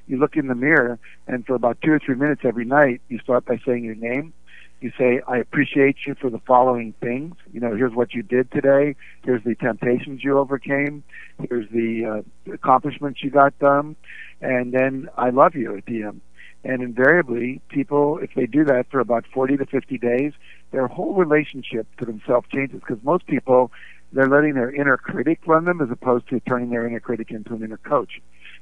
[0.08, 3.20] You look in the mirror, and for about two or three minutes every night, you
[3.20, 4.32] start by saying your name,
[4.80, 7.36] you say, I appreciate you for the following things.
[7.52, 8.96] You know, here's what you did today.
[9.24, 11.04] Here's the temptations you overcame.
[11.50, 13.96] Here's the uh, accomplishments you got done.
[14.40, 16.22] And then I love you at the end.
[16.64, 20.34] And invariably, people, if they do that for about 40 to 50 days,
[20.72, 23.72] their whole relationship to themselves changes because most people,
[24.12, 27.54] they're letting their inner critic run them as opposed to turning their inner critic into
[27.54, 28.22] an inner coach.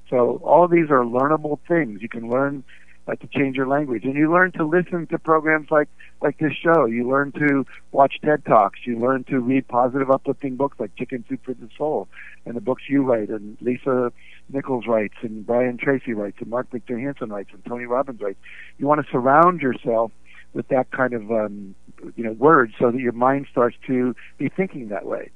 [0.10, 2.01] So all these are learnable things.
[2.01, 2.63] You can learn
[3.07, 4.03] like to change your language.
[4.03, 5.89] And you learn to listen to programs like
[6.21, 6.85] like this show.
[6.85, 8.79] You learn to watch TED Talks.
[8.85, 12.07] You learn to read positive, uplifting books like Chicken Soup for the Soul,
[12.45, 14.11] and the books you write, and Lisa
[14.51, 18.39] Nichols writes, and Brian Tracy writes, and Mark Victor Hansen writes, and Tony Robbins writes.
[18.77, 20.11] You want to surround yourself
[20.53, 21.75] with that kind of um,
[22.15, 25.31] you know words so that your mind starts to be thinking that way.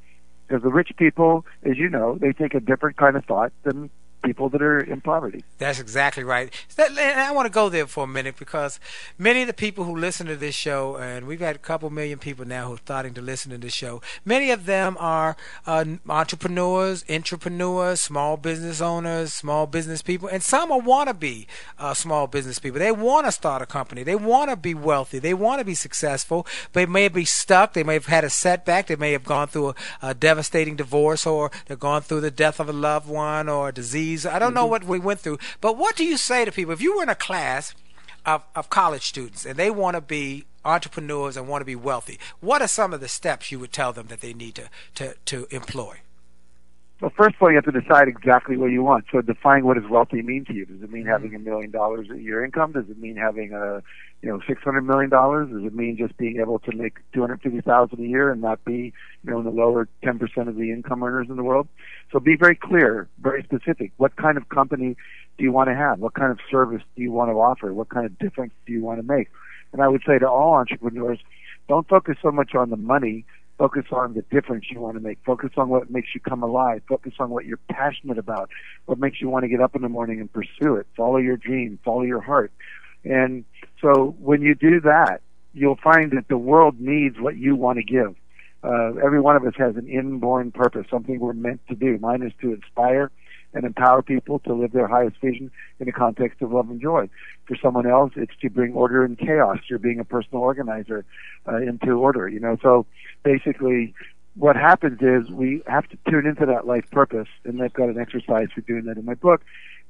[0.48, 3.92] Because the rich people, as you know, they take a different kind of thought than
[4.24, 5.44] people that are in poverty.
[5.58, 6.54] That's exactly right.
[6.78, 8.80] And I want to go there for a minute because
[9.18, 12.20] many of the people who listen to this show, and we've had a couple million
[12.20, 15.86] people now who are starting to listen to this show, many of them are uh,
[16.08, 22.60] entrepreneurs, entrepreneurs, small business owners, small business people, and some are wannabe uh, small business
[22.60, 22.80] people.
[22.80, 24.04] They want to start a company.
[24.04, 25.20] They want to be wealthy.
[25.20, 26.46] They want to be successful.
[26.74, 27.74] They may be stuck.
[27.74, 28.88] They may have had a setback.
[28.88, 32.60] They may have gone through a, a devastating divorce or they've gone through the death
[32.60, 34.72] of a loved one or a disease I don't know mm-hmm.
[34.72, 35.40] what we went through.
[35.62, 37.74] But what do you say to people if you were in a class
[38.26, 42.20] of, of college students and they want to be entrepreneurs and want to be wealthy?
[42.40, 45.16] What are some of the steps you would tell them that they need to, to,
[45.26, 45.98] to employ?
[47.02, 49.06] Well, first of all, you have to decide exactly what you want.
[49.12, 50.66] So define what does wealthy mean to you.
[50.66, 52.74] Does it mean having a million dollars a year income?
[52.74, 53.82] Does it mean having a,
[54.22, 55.50] you know, six hundred million dollars?
[55.50, 58.42] Does it mean just being able to make two hundred fifty thousand a year and
[58.42, 58.94] not be,
[59.24, 61.68] you know, in the lower ten percent of the income earners in the world?
[62.12, 63.92] So be very clear, very specific.
[63.98, 64.98] What kind of company
[65.38, 66.00] do you want to have?
[66.00, 67.74] What kind of service do you want to offer?
[67.74, 69.30] What kind of difference do you want to make?
[69.72, 71.20] And I would say to all entrepreneurs,
[71.68, 73.26] don't focus so much on the money
[73.60, 75.20] Focus on the difference you want to make.
[75.26, 76.82] Focus on what makes you come alive.
[76.88, 78.50] Focus on what you're passionate about.
[78.86, 80.88] What makes you want to get up in the morning and pursue it.
[80.96, 81.78] Follow your dream.
[81.84, 82.54] Follow your heart.
[83.04, 83.46] And
[83.82, 85.22] so when you do that,
[85.54, 88.16] you'll find that the world needs what you want to give.
[88.64, 91.98] Uh, every one of us has an inborn purpose, something we're meant to do.
[92.00, 93.10] Mine is to inspire
[93.54, 97.10] and empower people to live their highest vision in the context of love and joy.
[97.46, 99.58] For someone else, it's to bring order and chaos.
[99.70, 101.06] You're being a personal organizer
[101.48, 102.58] uh, into order, you know.
[102.62, 102.86] So
[103.24, 103.96] basically,
[104.40, 108.00] what happens is we have to tune into that life purpose, and I've got an
[108.00, 109.42] exercise for doing that in my book.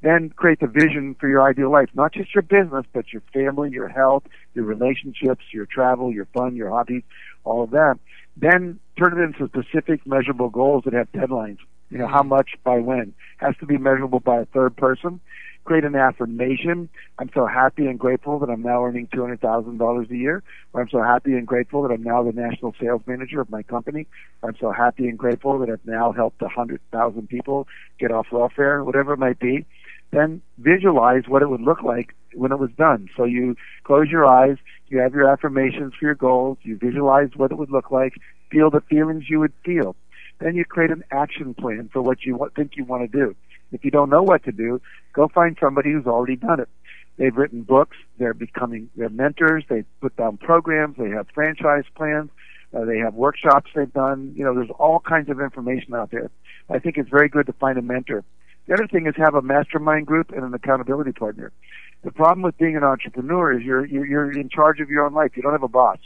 [0.02, 3.70] Then create the vision for your ideal life, not just your business, but your family,
[3.70, 4.24] your health,
[4.56, 7.04] your relationships, your travel, your fun, your hobbies,
[7.44, 8.00] all of that.
[8.38, 11.60] Then turn it into specific, measurable goals that have deadlines.
[11.92, 12.30] You know, how mm-hmm.
[12.30, 15.20] much by when has to be measurable by a third person.
[15.70, 16.90] Create an affirmation.
[17.20, 20.42] I'm so happy and grateful that I'm now earning two hundred thousand dollars a year.
[20.74, 23.62] Or I'm so happy and grateful that I'm now the national sales manager of my
[23.62, 24.08] company.
[24.42, 27.68] Or I'm so happy and grateful that I've now helped hundred thousand people
[28.00, 29.68] get off welfare, whatever it might be.
[30.12, 33.08] Then visualize what it would look like when it was done.
[33.16, 34.58] So you close your eyes,
[34.88, 38.14] you have your affirmations for your goals, you visualize what it would look like,
[38.50, 39.96] feel the feelings you would feel.
[40.40, 43.36] Then you create an action plan for what you think you want to do.
[43.72, 44.82] If you don't know what to do,
[45.14, 46.70] go find somebody who's already done it.
[47.18, 47.98] They've written books.
[48.18, 49.66] They're becoming their mentors.
[49.70, 50.96] They put down programs.
[50.98, 52.30] They have franchise plans.
[52.74, 54.34] Uh, they have workshops they've done.
[54.36, 56.32] You know, there's all kinds of information out there.
[56.70, 58.24] I think it's very good to find a mentor.
[58.68, 61.52] The other thing is have a mastermind group and an accountability partner.
[62.04, 65.14] The problem with being an entrepreneur is you're you're, you're in charge of your own
[65.14, 65.32] life.
[65.36, 65.98] You don't have a boss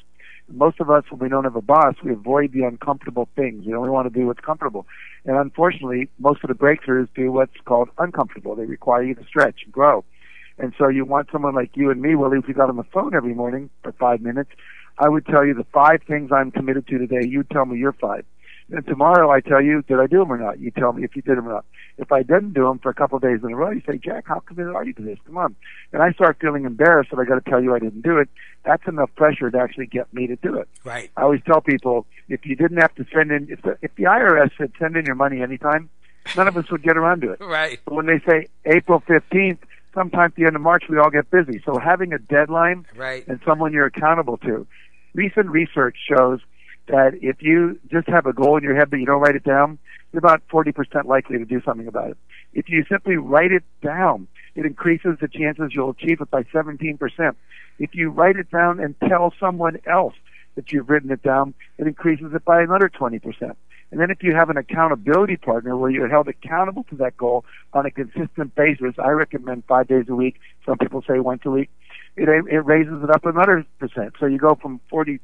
[0.53, 3.65] most of us, when we don't have a boss, we avoid the uncomfortable things.
[3.65, 4.85] We only want to do what's comfortable.
[5.25, 8.55] And unfortunately, most of the breakthroughs do what's called uncomfortable.
[8.55, 10.05] They require you to stretch and grow.
[10.59, 12.83] And so you want someone like you and me, Willie, if we got on the
[12.83, 14.51] phone every morning for five minutes,
[14.99, 17.27] I would tell you the five things I'm committed to today.
[17.27, 18.25] You tell me your five.
[18.73, 20.59] And tomorrow I tell you, did I do them or not?
[20.59, 21.65] You tell me if you did them or not.
[21.99, 23.99] If I didn't do them for a couple of days in a row, you say,
[23.99, 25.19] Jack, how committed are you to this?
[25.27, 25.55] Come on.
[25.91, 28.29] And I start feeling embarrassed that I got to tell you I didn't do it.
[28.65, 30.67] That's enough pressure to actually get me to do it.
[30.83, 31.11] Right.
[31.15, 34.03] I always tell people, if you didn't have to send in, if the, if the
[34.05, 35.87] IRS said send in your money anytime,
[36.35, 37.39] none of us would get around to it.
[37.41, 37.79] Right.
[37.85, 39.59] But when they say April 15th,
[39.93, 41.61] sometime at the end of March, we all get busy.
[41.63, 43.27] So having a deadline Right.
[43.27, 44.65] and someone you're accountable to.
[45.13, 46.39] Recent research shows
[46.87, 49.43] that if you just have a goal in your head but you don't write it
[49.43, 49.77] down,
[50.11, 52.17] you're about 40% likely to do something about it.
[52.53, 57.35] If you simply write it down, it increases the chances you'll achieve it by 17%.
[57.79, 60.13] If you write it down and tell someone else
[60.55, 63.55] that you've written it down, it increases it by another 20%.
[63.91, 67.45] And then if you have an accountability partner where you're held accountable to that goal
[67.73, 70.39] on a consistent basis, I recommend five days a week.
[70.65, 71.69] Some people say once a week.
[72.15, 74.13] It, it raises it up another percent.
[74.19, 75.21] So you go from 40 two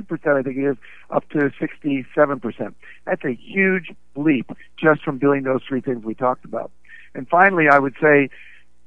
[0.00, 0.76] percent, I think it is,
[1.10, 2.74] up to sixty-seven percent.
[3.04, 6.70] That's a huge leap just from doing those three things we talked about.
[7.14, 8.30] And finally, I would say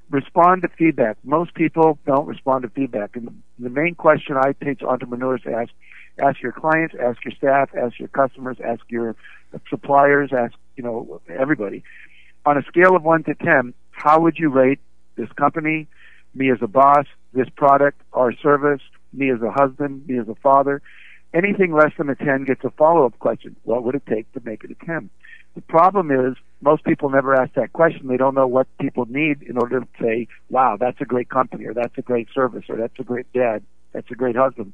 [0.09, 1.17] respond to feedback.
[1.23, 5.71] Most people don't respond to feedback, and the main question I teach entrepreneurs to ask:
[6.19, 9.15] ask your clients, ask your staff, ask your customers, ask your
[9.69, 11.83] suppliers, ask you know everybody.
[12.45, 14.79] On a scale of one to ten, how would you rate
[15.15, 15.87] this company,
[16.33, 18.81] me as a boss, this product, our service,
[19.13, 20.81] me as a husband, me as a father.
[21.33, 23.55] Anything less than a 10 gets a follow-up question.
[23.63, 25.09] What would it take to make it a 10?
[25.55, 28.07] The problem is most people never ask that question.
[28.07, 31.65] They don't know what people need in order to say, wow, that's a great company
[31.65, 34.73] or that's a great service or that's a great dad, that's a great husband.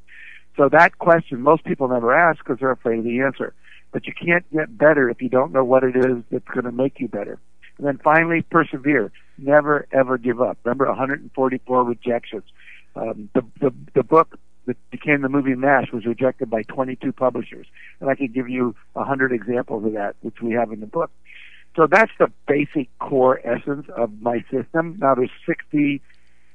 [0.57, 3.53] So that question most people never ask because they're afraid of the answer.
[3.91, 6.71] But you can't get better if you don't know what it is that's going to
[6.71, 7.39] make you better.
[7.77, 9.11] And then finally, persevere.
[9.37, 10.57] Never ever give up.
[10.63, 12.43] Remember 144 rejections.
[12.95, 17.67] Um, the, the the book that became the movie MASH was rejected by 22 publishers,
[17.99, 20.87] and I could give you a hundred examples of that, which we have in the
[20.87, 21.11] book.
[21.75, 24.97] So that's the basic core essence of my system.
[24.99, 26.01] Now there's 60,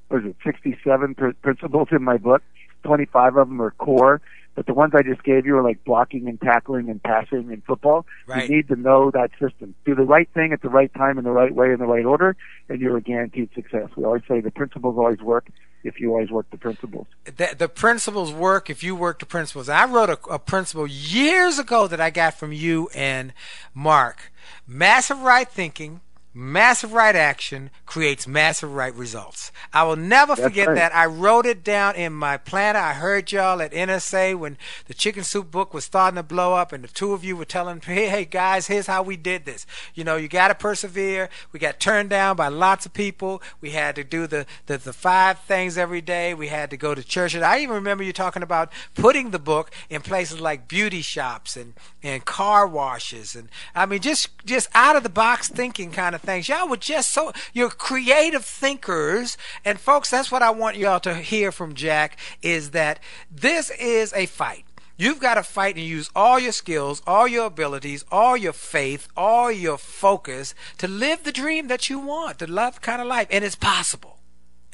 [0.09, 2.43] what is it, 67 pr- principles in my book.
[2.84, 4.20] 25 of them are core.
[4.55, 7.62] But the ones I just gave you are like blocking and tackling and passing in
[7.66, 8.07] football.
[8.26, 8.49] Right.
[8.49, 9.74] You need to know that system.
[9.84, 12.07] Do the right thing at the right time in the right way in the right
[12.07, 12.37] order,
[12.70, 13.91] and you're a guaranteed success.
[13.97, 15.49] We always say the principles always work
[15.87, 17.07] if you always work the principles.
[17.24, 19.68] the, the principles work if you work the principles.
[19.68, 23.32] I wrote a, a principle years ago that I got from you and
[23.74, 24.32] Mark.
[24.66, 26.01] Massive right thinking,
[26.37, 29.51] massive right action creates massive right results.
[29.72, 30.74] I will never That's forget right.
[30.74, 30.95] that.
[30.95, 32.78] I wrote it down in my planner.
[32.78, 36.72] I heard y'all at NSA when the chicken soup book was starting to blow up,
[36.72, 39.66] and the two of you were telling, "Hey, hey guys, here's how we did this.
[39.95, 41.30] You know, you got to persevere.
[41.53, 43.43] We got turned down by lots of people.
[43.62, 46.34] We had to do the, the the five things every day.
[46.34, 47.34] We had to go to church.
[47.34, 51.57] And I even remember you talking about putting the book in places like beauty shops
[51.57, 51.72] and
[52.03, 56.25] and car washes, and I mean, just just out of the box thinking kind of
[56.26, 56.48] things.
[56.48, 61.14] Y'all were just so you're creative thinkers, and folks, that's what I want y'all to
[61.14, 62.98] hear from Jack is that
[63.30, 64.64] this is a fight.
[64.98, 69.08] You've got to fight and use all your skills, all your abilities, all your faith,
[69.14, 73.26] all your focus to live the dream that you want, to love kind of life,
[73.30, 74.15] and it's possible.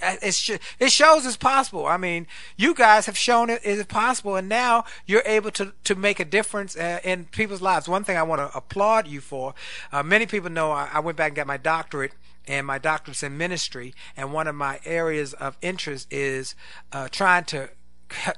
[0.03, 1.87] Uh, sh- it shows it's possible.
[1.87, 2.27] I mean,
[2.57, 6.25] you guys have shown it is possible, and now you're able to to make a
[6.25, 7.89] difference uh, in people's lives.
[7.89, 9.55] One thing I want to applaud you for.
[9.93, 12.13] Uh, many people know I, I went back and got my doctorate
[12.47, 13.95] and my doctorate's in ministry.
[14.17, 16.55] And one of my areas of interest is
[16.93, 17.71] uh, trying to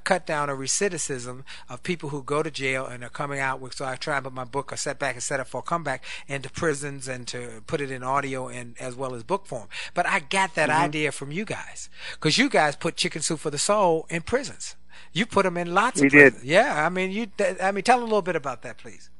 [0.04, 3.74] cut down a recidivism of people who go to jail and are coming out with.
[3.74, 6.04] So I try and put my book, a setback and set up for a comeback,
[6.28, 9.68] into prisons and to put it in audio and as well as book form.
[9.94, 10.82] But I got that mm-hmm.
[10.82, 14.76] idea from you guys because you guys put Chicken Soup for the Soul in prisons.
[15.12, 16.42] You put them in lots We of prisons.
[16.42, 16.48] did.
[16.48, 17.28] Yeah, I mean, you.
[17.62, 19.10] I mean, tell a little bit about that, please.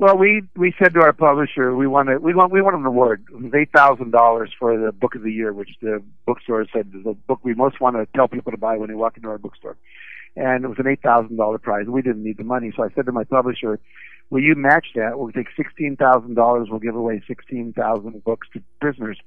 [0.00, 2.86] Well, we we said to our publisher we want to we want we want an
[2.86, 3.24] award.
[3.32, 6.92] It was eight thousand dollars for the book of the year, which the bookstore said
[6.96, 9.28] is the book we most want to tell people to buy when they walk into
[9.28, 9.76] our bookstore.
[10.36, 11.86] And it was an eight thousand dollar prize.
[11.88, 13.80] We didn't need the money, so I said to my publisher,
[14.30, 15.18] "Will you match that?
[15.18, 16.68] We'll take sixteen thousand dollars.
[16.70, 19.18] We'll give away sixteen thousand books to prisoners."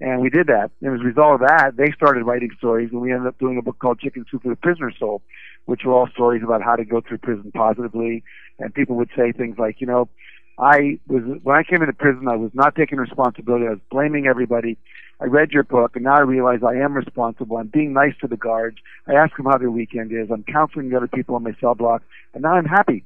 [0.00, 0.70] And we did that.
[0.80, 3.58] And as a result of that, they started writing stories, and we ended up doing
[3.58, 5.22] a book called Chicken Soup for the Prisoner's Soul,
[5.66, 8.24] which were all stories about how to go through prison positively.
[8.58, 10.08] And people would say things like, you know,
[10.58, 13.66] I was when I came into prison, I was not taking responsibility.
[13.66, 14.78] I was blaming everybody.
[15.20, 17.58] I read your book, and now I realize I am responsible.
[17.58, 18.78] I'm being nice to the guards.
[19.06, 20.30] I ask them how their weekend is.
[20.30, 22.02] I'm counseling the other people on my cell block,
[22.34, 23.04] and now I'm happy.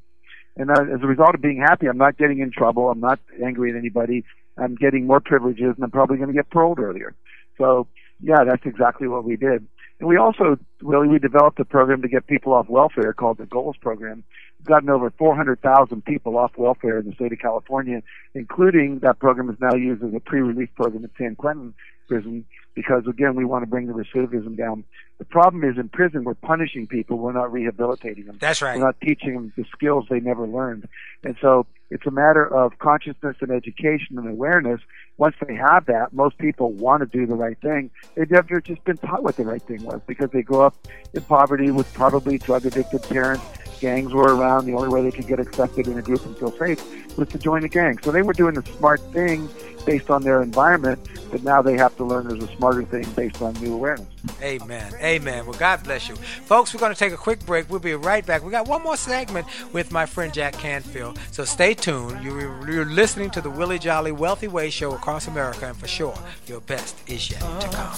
[0.56, 2.88] And uh, as a result of being happy, I'm not getting in trouble.
[2.88, 4.24] I'm not angry at anybody.
[4.56, 7.14] I'm getting more privileges, and I'm probably going to get paroled earlier.
[7.58, 7.86] So,
[8.20, 9.66] yeah, that's exactly what we did.
[10.00, 13.46] And we also really we developed a program to get people off welfare called the
[13.46, 14.24] Goals Program.
[14.64, 18.02] We've gotten over 400,000 people off welfare in the state of California,
[18.32, 21.74] including that program is now used as a pre-release program at San Quentin
[22.08, 24.84] prison because again we want to bring the recidivism down.
[25.18, 28.38] The problem is in prison we're punishing people, we're not rehabilitating them.
[28.40, 28.78] That's right.
[28.78, 30.88] We're not teaching them the skills they never learned.
[31.22, 34.80] And so it's a matter of consciousness and education and awareness.
[35.18, 37.90] Once they have that, most people want to do the right thing.
[38.14, 40.74] They've never just been taught what the right thing was because they grew up
[41.12, 43.44] in poverty with probably drug addicted parents.
[43.80, 44.66] Gangs were around.
[44.66, 46.82] The only way they could get accepted in a group and feel safe
[47.16, 47.98] was to join a gang.
[48.02, 49.48] So they were doing the smart thing
[49.84, 50.98] based on their environment,
[51.30, 54.06] but now they have to learn there's a smarter thing based on new awareness.
[54.42, 54.92] Amen.
[55.00, 55.46] Amen.
[55.46, 56.16] Well, God bless you.
[56.16, 57.68] Folks, we're going to take a quick break.
[57.70, 58.42] We'll be right back.
[58.42, 61.18] We got one more segment with my friend Jack Canfield.
[61.30, 62.24] So stay tuned.
[62.24, 66.18] You're, you're listening to the Willie Jolly Wealthy Way show across America, and for sure,
[66.46, 67.94] your best is yet to come.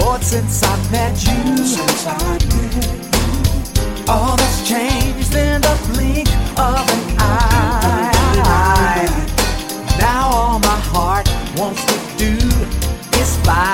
[0.00, 6.28] Lord, since I met you, since I met you, all that's changed in the blink
[6.58, 8.14] of an eye.
[9.98, 12.34] Now all my heart wants to do
[13.18, 13.73] is fly.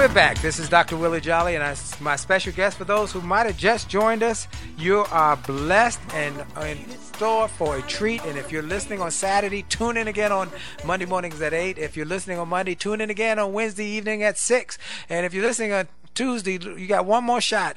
[0.00, 0.40] We're back.
[0.40, 0.96] This is Dr.
[0.96, 4.48] Willie Jolly, and I, my special guest for those who might have just joined us.
[4.78, 8.24] You are blessed and in store for a treat.
[8.24, 10.48] And if you're listening on Saturday, tune in again on
[10.86, 11.76] Monday mornings at 8.
[11.76, 14.78] If you're listening on Monday, tune in again on Wednesday evening at 6.
[15.10, 17.76] And if you're listening on Tuesday, you got one more shot.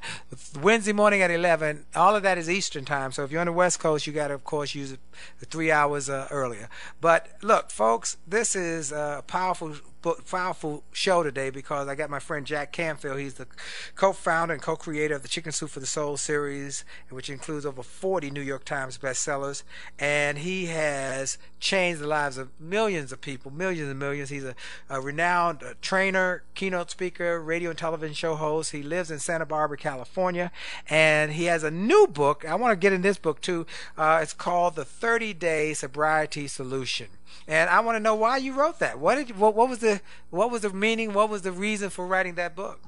[0.62, 1.86] Wednesday morning at 11.
[1.94, 3.12] All of that is Eastern time.
[3.12, 5.00] So if you're on the West Coast, you got to, of course, use it
[5.46, 6.70] three hours uh, earlier.
[7.02, 9.76] But look, folks, this is a powerful
[10.12, 13.20] powerful show today because I got my friend Jack Canfield.
[13.20, 13.48] He's the
[13.96, 18.30] co-founder and co-creator of the Chicken Soup for the Soul series, which includes over 40
[18.30, 19.64] New York Times bestsellers,
[19.98, 24.30] and he has changed the lives of millions of people, millions and millions.
[24.30, 24.56] He's a,
[24.90, 28.72] a renowned uh, trainer, keynote speaker, radio and television show host.
[28.72, 30.52] He lives in Santa Barbara, California,
[30.90, 32.44] and he has a new book.
[32.46, 33.66] I want to get in this book too.
[33.98, 37.08] Uh, it's called The 30 Day Sobriety Solution
[37.46, 39.00] and I want to know why you wrote that.
[39.00, 40.00] What did what, what was the
[40.30, 41.12] what was the meaning?
[41.12, 42.80] What was the reason for writing that book?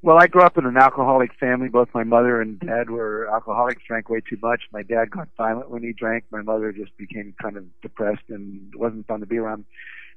[0.00, 1.68] Well, I grew up in an alcoholic family.
[1.68, 4.62] Both my mother and dad were alcoholics, drank way too much.
[4.72, 6.24] My dad got violent when he drank.
[6.30, 9.66] My mother just became kind of depressed and wasn't fun to be around.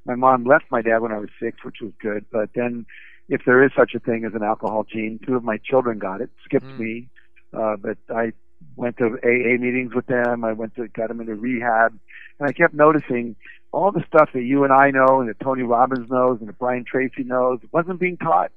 [0.05, 2.25] My mom left my dad when I was six, which was good.
[2.31, 2.85] But then,
[3.27, 6.21] if there is such a thing as an alcohol gene, two of my children got
[6.21, 6.79] it, skipped mm.
[6.79, 7.09] me.
[7.51, 8.31] Uh, but I
[8.75, 10.43] went to AA meetings with them.
[10.43, 11.97] I went to got them into rehab,
[12.39, 13.35] and I kept noticing
[13.71, 16.59] all the stuff that you and I know, and that Tony Robbins knows, and that
[16.59, 18.51] Brian Tracy knows, wasn't being taught.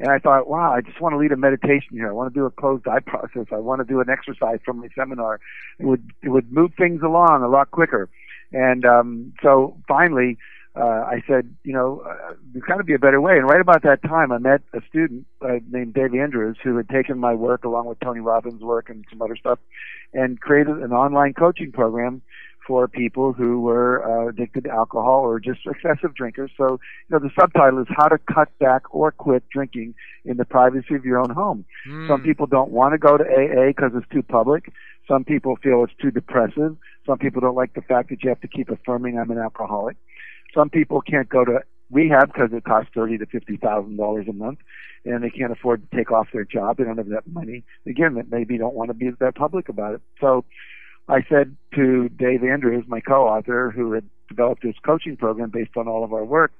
[0.00, 2.08] And I thought, wow, I just want to lead a meditation here.
[2.08, 3.46] I want to do a closed eye process.
[3.52, 5.40] I want to do an exercise from my seminar.
[5.78, 8.08] It would it would move things along a lot quicker.
[8.52, 10.38] And um, so finally,
[10.78, 13.36] uh, I said, you know, uh, there's got to be a better way.
[13.36, 16.88] And right about that time, I met a student uh, named Dave Andrews who had
[16.88, 19.58] taken my work along with Tony Robbins' work and some other stuff,
[20.14, 22.22] and created an online coaching program
[22.68, 26.50] for people who were uh, addicted to alcohol or just excessive drinkers.
[26.56, 29.94] So, you know, the subtitle is How to Cut Back or Quit Drinking
[30.26, 31.64] in the Privacy of Your Own Home.
[31.88, 32.08] Mm.
[32.08, 34.70] Some people don't want to go to AA because it's too public.
[35.08, 36.76] Some people feel it's too depressive.
[37.06, 39.96] Some people don't like the fact that you have to keep affirming I'm an alcoholic.
[40.58, 44.32] Some people can't go to rehab because it costs thirty to fifty thousand dollars a
[44.32, 44.58] month,
[45.04, 46.78] and they can't afford to take off their job.
[46.78, 47.62] They don't have that money.
[47.86, 50.02] Again, that maybe don't want to be that public about it.
[50.20, 50.44] So,
[51.08, 55.86] I said to Dave Andrews, my co-author, who had developed this coaching program based on
[55.86, 56.50] all of our work,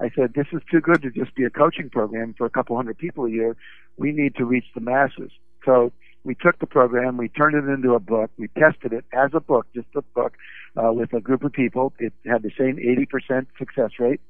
[0.00, 2.74] I said, this is too good to just be a coaching program for a couple
[2.74, 3.54] hundred people a year.
[3.98, 5.30] We need to reach the masses.
[5.66, 5.92] So
[6.24, 9.40] we took the program, we turned it into a book, we tested it as a
[9.40, 10.34] book, just a book,
[10.76, 11.92] uh, with a group of people.
[11.98, 14.20] It had the same 80% success rate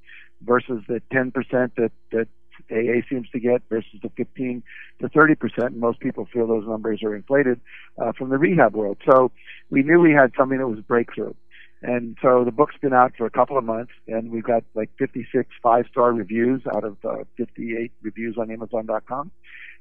[0.42, 1.32] versus the 10%
[1.76, 2.28] that, that
[2.70, 4.62] AA seems to get versus the 15
[5.00, 5.76] to 30 percent.
[5.76, 7.60] Most people feel those numbers are inflated
[8.00, 8.98] uh, from the rehab world.
[9.10, 9.30] So
[9.70, 11.34] we knew we had something that was a breakthrough.
[11.82, 14.90] And so the book's been out for a couple of months, and we've got like
[14.98, 19.32] 56 five-star reviews out of uh, 58 reviews on Amazon.com,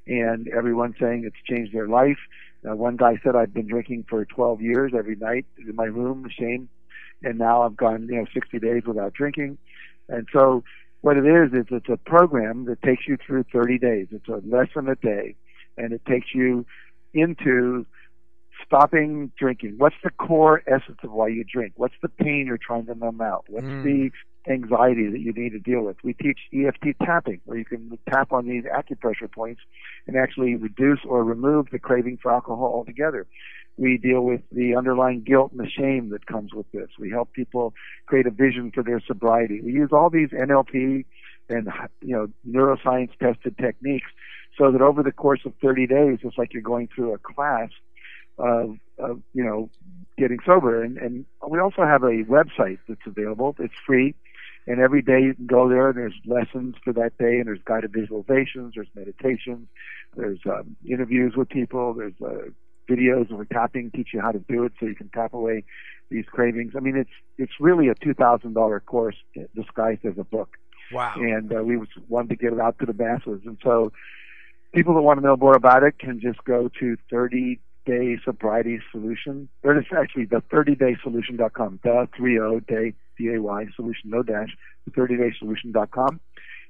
[0.06, 2.18] and everyone's saying it's changed their life.
[2.68, 6.28] Uh, one guy said, "I've been drinking for 12 years every night in my room,
[6.30, 6.68] shame,
[7.22, 9.58] and now I've gone, you know, 60 days without drinking."
[10.08, 10.62] And so
[11.00, 14.08] what it is is it's a program that takes you through 30 days.
[14.10, 15.36] It's a lesson a day,
[15.76, 16.64] and it takes you
[17.14, 17.84] into
[18.64, 19.74] stopping drinking.
[19.78, 21.72] What's the core essence of why you drink?
[21.76, 23.44] What's the pain you're trying to numb out?
[23.48, 23.82] What's Mm.
[23.82, 24.12] the
[24.48, 25.96] anxiety that you need to deal with?
[26.02, 29.62] We teach EFT tapping, where you can tap on these acupressure points
[30.06, 33.26] and actually reduce or remove the craving for alcohol altogether.
[33.78, 36.88] We deal with the underlying guilt and the shame that comes with this.
[36.98, 37.72] We help people
[38.06, 39.60] create a vision for their sobriety.
[39.62, 41.04] We use all these NLP
[41.48, 41.68] and
[42.00, 44.08] you know neuroscience tested techniques
[44.58, 47.70] so that over the course of 30 days, it's like you're going through a class
[48.38, 49.70] of, of you know
[50.18, 50.82] getting sober.
[50.82, 53.56] And, and we also have a website that's available.
[53.58, 54.14] It's free.
[54.66, 57.58] And every day you can go there and there's lessons for that day and there's
[57.64, 59.66] guided visualizations, there's meditations,
[60.16, 62.48] there's um, interviews with people, there's uh,
[62.88, 65.64] videos of tapping, teach you how to do it so you can tap away
[66.10, 66.74] these cravings.
[66.76, 69.16] I mean, it's it's really a two thousand dollar course
[69.56, 70.50] disguised as a book,
[70.92, 71.14] Wow.
[71.16, 73.40] and uh, we wanted to get it out to the masses.
[73.46, 73.92] And so,
[74.74, 78.78] people that want to know more about it can just go to thirty day sobriety
[78.92, 79.48] solution.
[79.62, 81.80] Or it's actually the 30daysolution.com.
[81.82, 86.20] The 30 day D A Y solution no dash the 30daysolution.com,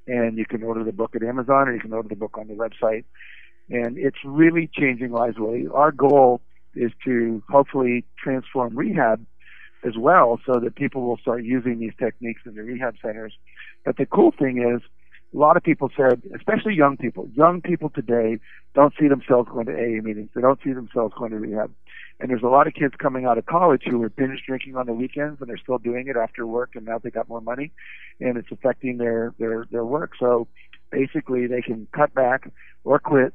[0.06, 2.48] and you can order the book at Amazon or you can order the book on
[2.48, 3.04] the website
[3.70, 5.36] and it's really changing lives.
[5.38, 6.40] Really, our goal
[6.74, 9.24] is to hopefully transform rehab
[9.84, 13.34] as well, so that people will start using these techniques in the rehab centers.
[13.84, 14.80] But the cool thing is,
[15.34, 18.38] a lot of people said, especially young people, young people today
[18.74, 20.30] don't see themselves going to AA meetings.
[20.34, 21.72] They don't see themselves going to rehab.
[22.20, 24.86] And there's a lot of kids coming out of college who are binge drinking on
[24.86, 27.72] the weekends and they're still doing it after work and now they got more money
[28.20, 30.12] and it's affecting their, their, their work.
[30.20, 30.46] So
[30.90, 32.48] basically they can cut back
[32.84, 33.34] or quit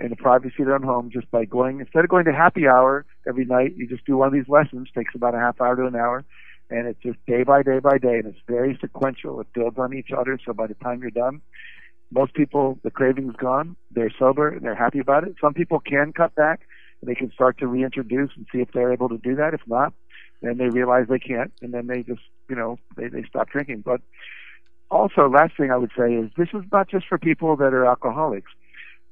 [0.00, 2.68] in the privacy of their own home just by going instead of going to happy
[2.68, 5.74] hour every night, you just do one of these lessons, takes about a half hour
[5.74, 6.24] to an hour,
[6.70, 9.40] and it's just day by day by day, and it's very sequential.
[9.40, 11.40] It builds on each other, so by the time you're done,
[12.10, 15.34] most people the craving's gone, they're sober, and they're happy about it.
[15.40, 16.60] Some people can cut back,
[17.02, 19.54] they can start to reintroduce and see if they're able to do that.
[19.54, 19.92] If not,
[20.42, 23.82] then they realize they can't, and then they just you know they they stop drinking.
[23.84, 24.00] But
[24.90, 27.86] also, last thing I would say is this is not just for people that are
[27.86, 28.50] alcoholics.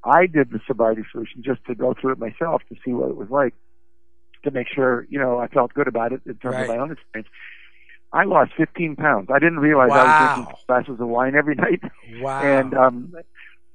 [0.05, 3.17] I did the sobriety solution just to go through it myself to see what it
[3.17, 3.55] was like,
[4.45, 6.63] to make sure you know I felt good about it in terms Right.
[6.63, 7.29] of my own experience.
[8.13, 9.29] I lost 15 pounds.
[9.35, 12.41] I didn't realize I was drinking glasses of wine every night, Wow.
[12.41, 13.15] and um,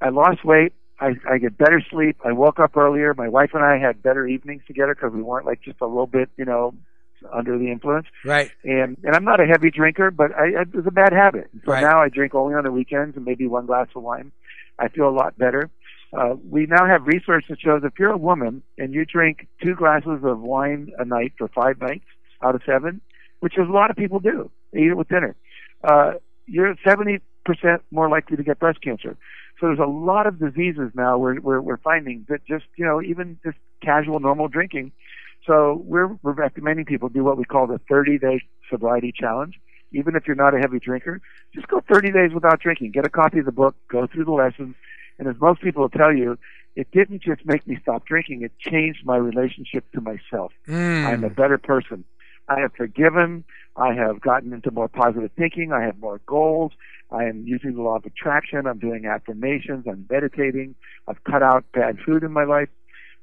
[0.02, 0.74] I lost weight.
[1.02, 2.18] I, I get better sleep.
[2.24, 3.14] I woke up earlier.
[3.16, 6.08] My wife and I had better evenings together because we weren't like just a little
[6.08, 6.74] bit, you know,
[7.32, 8.50] under the influence right.
[8.64, 11.50] and and I'm not a heavy drinker, but I, I, it was a bad habit.
[11.66, 11.82] So Right.
[11.82, 14.32] now I drink only on the weekends and maybe one glass of wine.
[14.80, 15.70] I feel a lot better.
[16.18, 19.76] Uh, we now have research that shows if you're a woman and you drink two
[19.76, 22.06] glasses of wine a night for five nights
[22.42, 23.02] out of seven,
[23.40, 25.36] which is a lot of people do, they eat it with dinner,
[25.84, 26.14] uh,
[26.48, 27.22] you're 70%
[27.92, 29.18] more likely to get breast cancer.
[29.60, 33.02] So there's a lot of diseases now where we're, we're finding that just, you know,
[33.02, 34.92] even just casual, normal drinking
[35.46, 39.60] so we're, we're recommending people do what we call the 30 day sobriety challenge.
[39.94, 41.20] Even if you're not a heavy drinker,
[41.54, 42.92] just go 30 days without drinking.
[42.92, 44.76] Get a copy of the book, go through the lessons,
[45.20, 46.38] and as most people will tell you,
[46.78, 50.54] it didn't just make me stop drinking, it changed my relationship to myself.
[50.66, 51.06] Mm.
[51.06, 52.06] I'm a better person.
[52.48, 53.44] I have forgiven.
[53.76, 55.74] I have gotten into more positive thinking.
[55.74, 56.72] I have more goals.
[57.12, 58.66] I am using the law of attraction.
[58.68, 59.86] I'm doing affirmations.
[59.88, 60.76] I'm meditating.
[61.08, 62.70] I've cut out bad food in my life.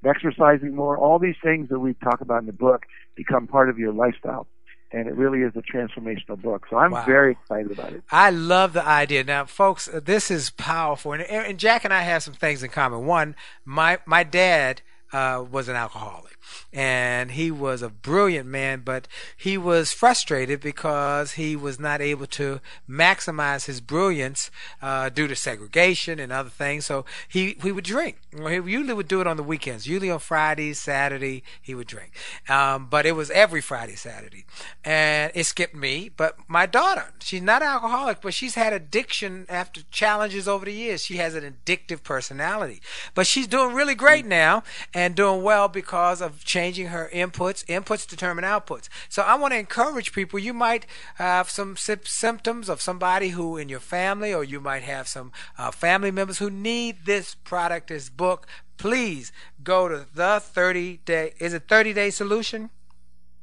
[0.05, 0.97] I'm exercising more.
[0.99, 2.83] All these things that we talk about in the book
[3.17, 4.47] become part of your lifestyle.
[4.91, 6.67] And it really is a transformational book.
[6.71, 7.05] So I'm Wow.
[7.05, 8.03] very excited about it.
[8.11, 9.23] I love the idea.
[9.25, 13.05] Now, folks, this is powerful, and, and Jack and I have some things in common.
[13.05, 13.37] One,
[13.67, 14.81] my my dad
[15.13, 16.37] uh, was an alcoholic,
[16.73, 22.27] and he was a brilliant man, but he was frustrated because he was not able
[22.27, 24.51] to maximize his brilliance
[24.83, 26.85] uh, due to segregation and other things.
[26.87, 28.19] So he he would drink.
[28.37, 29.87] Well, he usually would do it on the weekends.
[29.87, 32.13] Usually on Friday, Saturday, he would drink.
[32.49, 34.45] Um, but it was every Friday, Saturday,
[34.85, 36.11] and it skipped me.
[36.15, 40.73] But my daughter, she's not an alcoholic, but she's had addiction after challenges over the
[40.73, 41.05] years.
[41.05, 42.83] She has an addictive personality,
[43.15, 44.63] but she's doing really great now.
[44.95, 47.65] and doing well because of changing her inputs.
[47.67, 48.89] Inputs determine outputs.
[49.09, 50.39] So I want to encourage people.
[50.39, 50.87] You might
[51.17, 55.71] have some symptoms of somebody who in your family, or you might have some uh,
[55.71, 58.47] family members who need this product, this book.
[58.77, 59.33] Please
[59.63, 61.33] go to the 30 day.
[61.39, 62.71] Is it 30 day solution?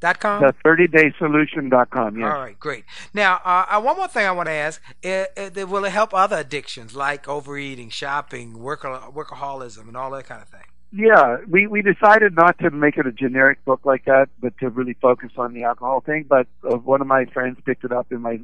[0.02, 0.42] Dot com?
[0.42, 2.26] The 30daysolution.com, yes.
[2.26, 2.84] All right, great.
[3.14, 4.82] Now, uh, one more thing I want to ask.
[5.02, 10.42] It, it, will it help other addictions like overeating, shopping, workaholism, and all that kind
[10.42, 10.66] of thing?
[10.92, 14.70] Yeah, we, we decided not to make it a generic book like that, but to
[14.70, 16.26] really focus on the alcohol thing.
[16.28, 18.40] But uh, one of my friends picked it up in my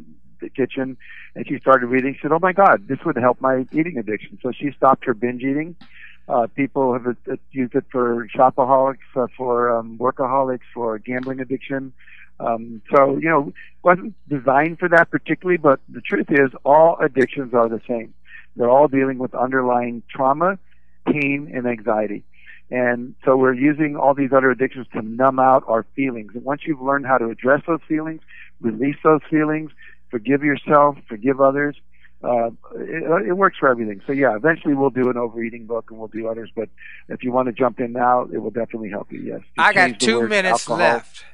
[0.56, 0.98] kitchen
[1.36, 2.16] and she started reading.
[2.16, 4.38] She said, Oh my God, this would help my eating addiction.
[4.42, 5.76] So she stopped her binge eating
[6.28, 11.94] uh, people have uh, used it for shopaholics, uh, for um, workaholics, for gambling addiction.
[12.39, 17.54] Um, so, you know, wasn't designed for that particularly, but the truth is all addictions
[17.54, 18.14] are the same.
[18.56, 20.58] They're all dealing with underlying trauma,
[21.06, 22.24] pain, and anxiety.
[22.72, 26.32] And so we're using all these other addictions to numb out our feelings.
[26.34, 28.22] And once you've learned how to address those feelings,
[28.62, 29.72] release those feelings,
[30.10, 31.76] forgive yourself, forgive others,
[32.24, 34.02] uh, it, it, works for everything.
[34.06, 36.52] So yeah, eventually we'll do an overeating book and we'll do others.
[36.56, 36.70] But
[37.10, 39.20] if you want to jump in now, it will definitely help you.
[39.20, 39.42] Yes.
[39.58, 41.26] I got two minutes left,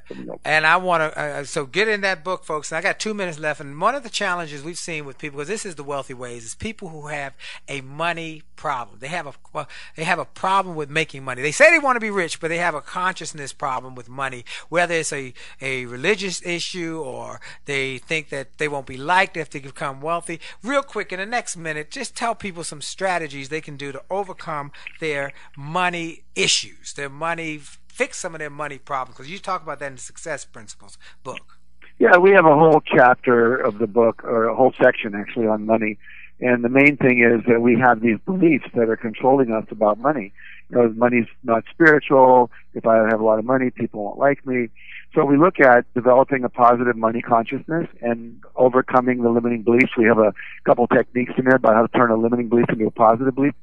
[0.44, 1.18] and I want to.
[1.18, 2.72] Uh, so get in that book, folks.
[2.72, 5.48] I got two minutes left, and one of the challenges we've seen with people, because
[5.48, 7.34] this is the wealthy ways, is people who have
[7.68, 8.98] a money problem.
[8.98, 11.42] They have a well, they have a problem with making money.
[11.42, 14.44] They say they want to be rich, but they have a consciousness problem with money.
[14.68, 19.50] Whether it's a a religious issue or they think that they won't be liked if
[19.50, 20.40] they become wealthy.
[20.62, 23.90] Real real quick in the next minute, just tell people some strategies they can do
[23.90, 24.70] to overcome
[25.00, 27.58] their money issues, their money,
[27.88, 29.16] fix some of their money problems.
[29.16, 31.58] Because you talk about that in the Success Principles book.
[31.98, 35.66] Yeah, we have a whole chapter of the book, or a whole section actually, on
[35.66, 35.98] money.
[36.40, 39.98] And the main thing is that we have these beliefs that are controlling us about
[39.98, 40.32] money.
[40.70, 42.52] You know, money's not spiritual.
[42.74, 44.68] If I have a lot of money, people won't like me.
[45.14, 49.92] So we look at developing a positive money consciousness and overcoming the limiting beliefs.
[49.96, 50.34] We have a
[50.64, 53.54] couple techniques in there about how to turn a limiting belief into a positive belief.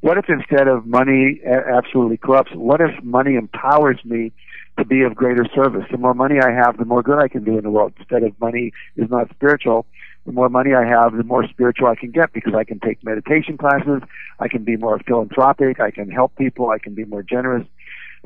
[0.00, 4.32] What if instead of money absolutely corrupts, what if money empowers me
[4.78, 5.84] to be of greater service?
[5.90, 7.94] The more money I have, the more good I can do in the world.
[7.98, 9.86] Instead of money is not spiritual,
[10.24, 13.02] the more money I have, the more spiritual I can get because I can take
[13.02, 14.02] meditation classes,
[14.38, 17.66] I can be more philanthropic, I can help people, I can be more generous.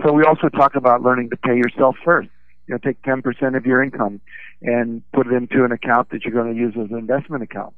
[0.05, 2.29] So we also talk about learning to pay yourself first
[2.67, 4.21] you know, take 10% of your income
[4.63, 7.75] and put it into an account that you're going to use as an investment account.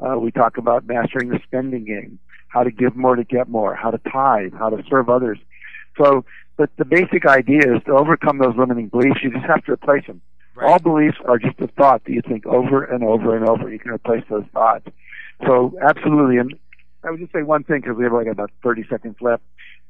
[0.00, 2.18] Uh, we talk about mastering the spending game,
[2.48, 5.38] how to give more to get more, how to tithe, how to serve others.
[5.96, 6.24] So,
[6.56, 9.20] but the basic idea is to overcome those limiting beliefs.
[9.22, 10.20] You just have to replace them.
[10.54, 10.70] Right.
[10.70, 13.70] All beliefs are just a thought that you think over and over and over.
[13.70, 14.86] You can replace those thoughts.
[15.46, 16.38] So, absolutely.
[16.38, 16.54] And
[17.04, 19.42] I would just say one thing because we have like about 30 seconds left.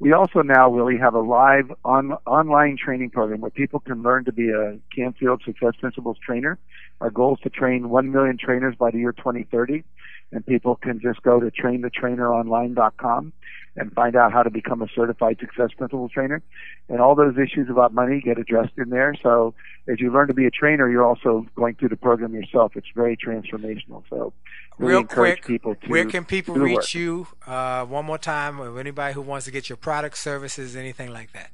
[0.03, 4.24] We also now really have a live on, online training program where people can learn
[4.24, 6.59] to be a Canfield Success Principles trainer.
[7.00, 9.84] Our goal is to train 1 million trainers by the year 2030.
[10.32, 13.32] And people can just go to trainthetraineronline.com
[13.76, 16.42] and find out how to become a certified Success Principles trainer.
[16.88, 19.14] And all those issues about money get addressed in there.
[19.22, 19.54] So
[19.88, 22.72] as you learn to be a trainer, you're also going through the program yourself.
[22.76, 24.02] It's very transformational.
[24.10, 24.32] So
[24.78, 29.14] really real quick, people where can people reach you uh, one more time, or anybody
[29.14, 31.50] who wants to get your products, services, anything like that?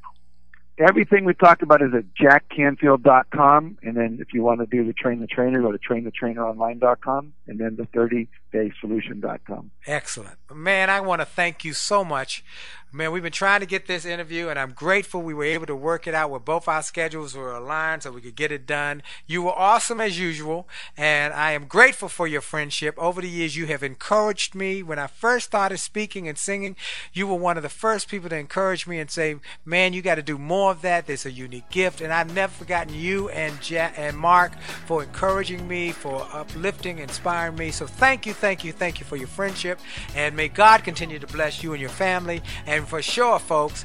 [0.78, 4.92] Everything we talked about is at jackcanfield.com, and then if you want to do the
[4.92, 9.72] train the trainer, go to trainthetraineronline.com, and then the 30daysolution.com.
[9.86, 10.88] Excellent, man.
[10.88, 12.44] I want to thank you so much
[12.90, 15.76] Man, we've been trying to get this interview, and I'm grateful we were able to
[15.76, 19.02] work it out where both our schedules were aligned so we could get it done.
[19.26, 20.66] You were awesome as usual,
[20.96, 22.94] and I am grateful for your friendship.
[22.96, 24.82] Over the years, you have encouraged me.
[24.82, 26.76] When I first started speaking and singing,
[27.12, 29.36] you were one of the first people to encourage me and say,
[29.66, 31.06] Man, you got to do more of that.
[31.06, 32.00] There's a unique gift.
[32.00, 37.70] And I've never forgotten you and, and Mark for encouraging me, for uplifting, inspiring me.
[37.70, 39.78] So thank you, thank you, thank you for your friendship,
[40.16, 42.40] and may God continue to bless you and your family.
[42.66, 43.84] And and for sure, folks,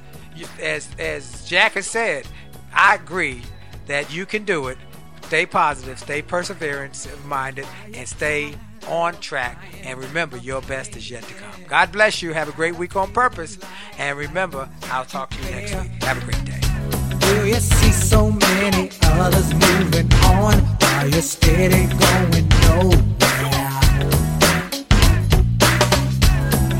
[0.62, 2.28] as as Jack has said,
[2.74, 3.42] I agree
[3.88, 4.78] that you can do it.
[5.24, 7.66] Stay positive, stay perseverance minded,
[7.96, 8.54] and stay
[8.88, 9.58] on track.
[9.84, 11.64] And remember, your best is yet to come.
[11.68, 12.34] God bless you.
[12.34, 13.58] Have a great week on purpose.
[13.98, 16.04] And remember, I'll talk to you next week.
[16.04, 16.60] Have a great day.
[17.20, 20.54] Do you see so many others moving on
[21.12, 23.04] you're steady going nowhere?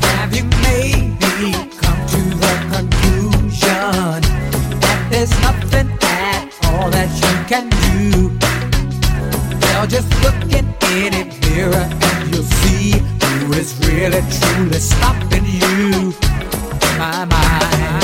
[0.00, 1.13] Have you maybe
[5.14, 8.30] there's nothing at all that you can do.
[9.60, 16.12] Now just look in any mirror and you'll see who is really truly stopping you.
[16.98, 18.03] My, my,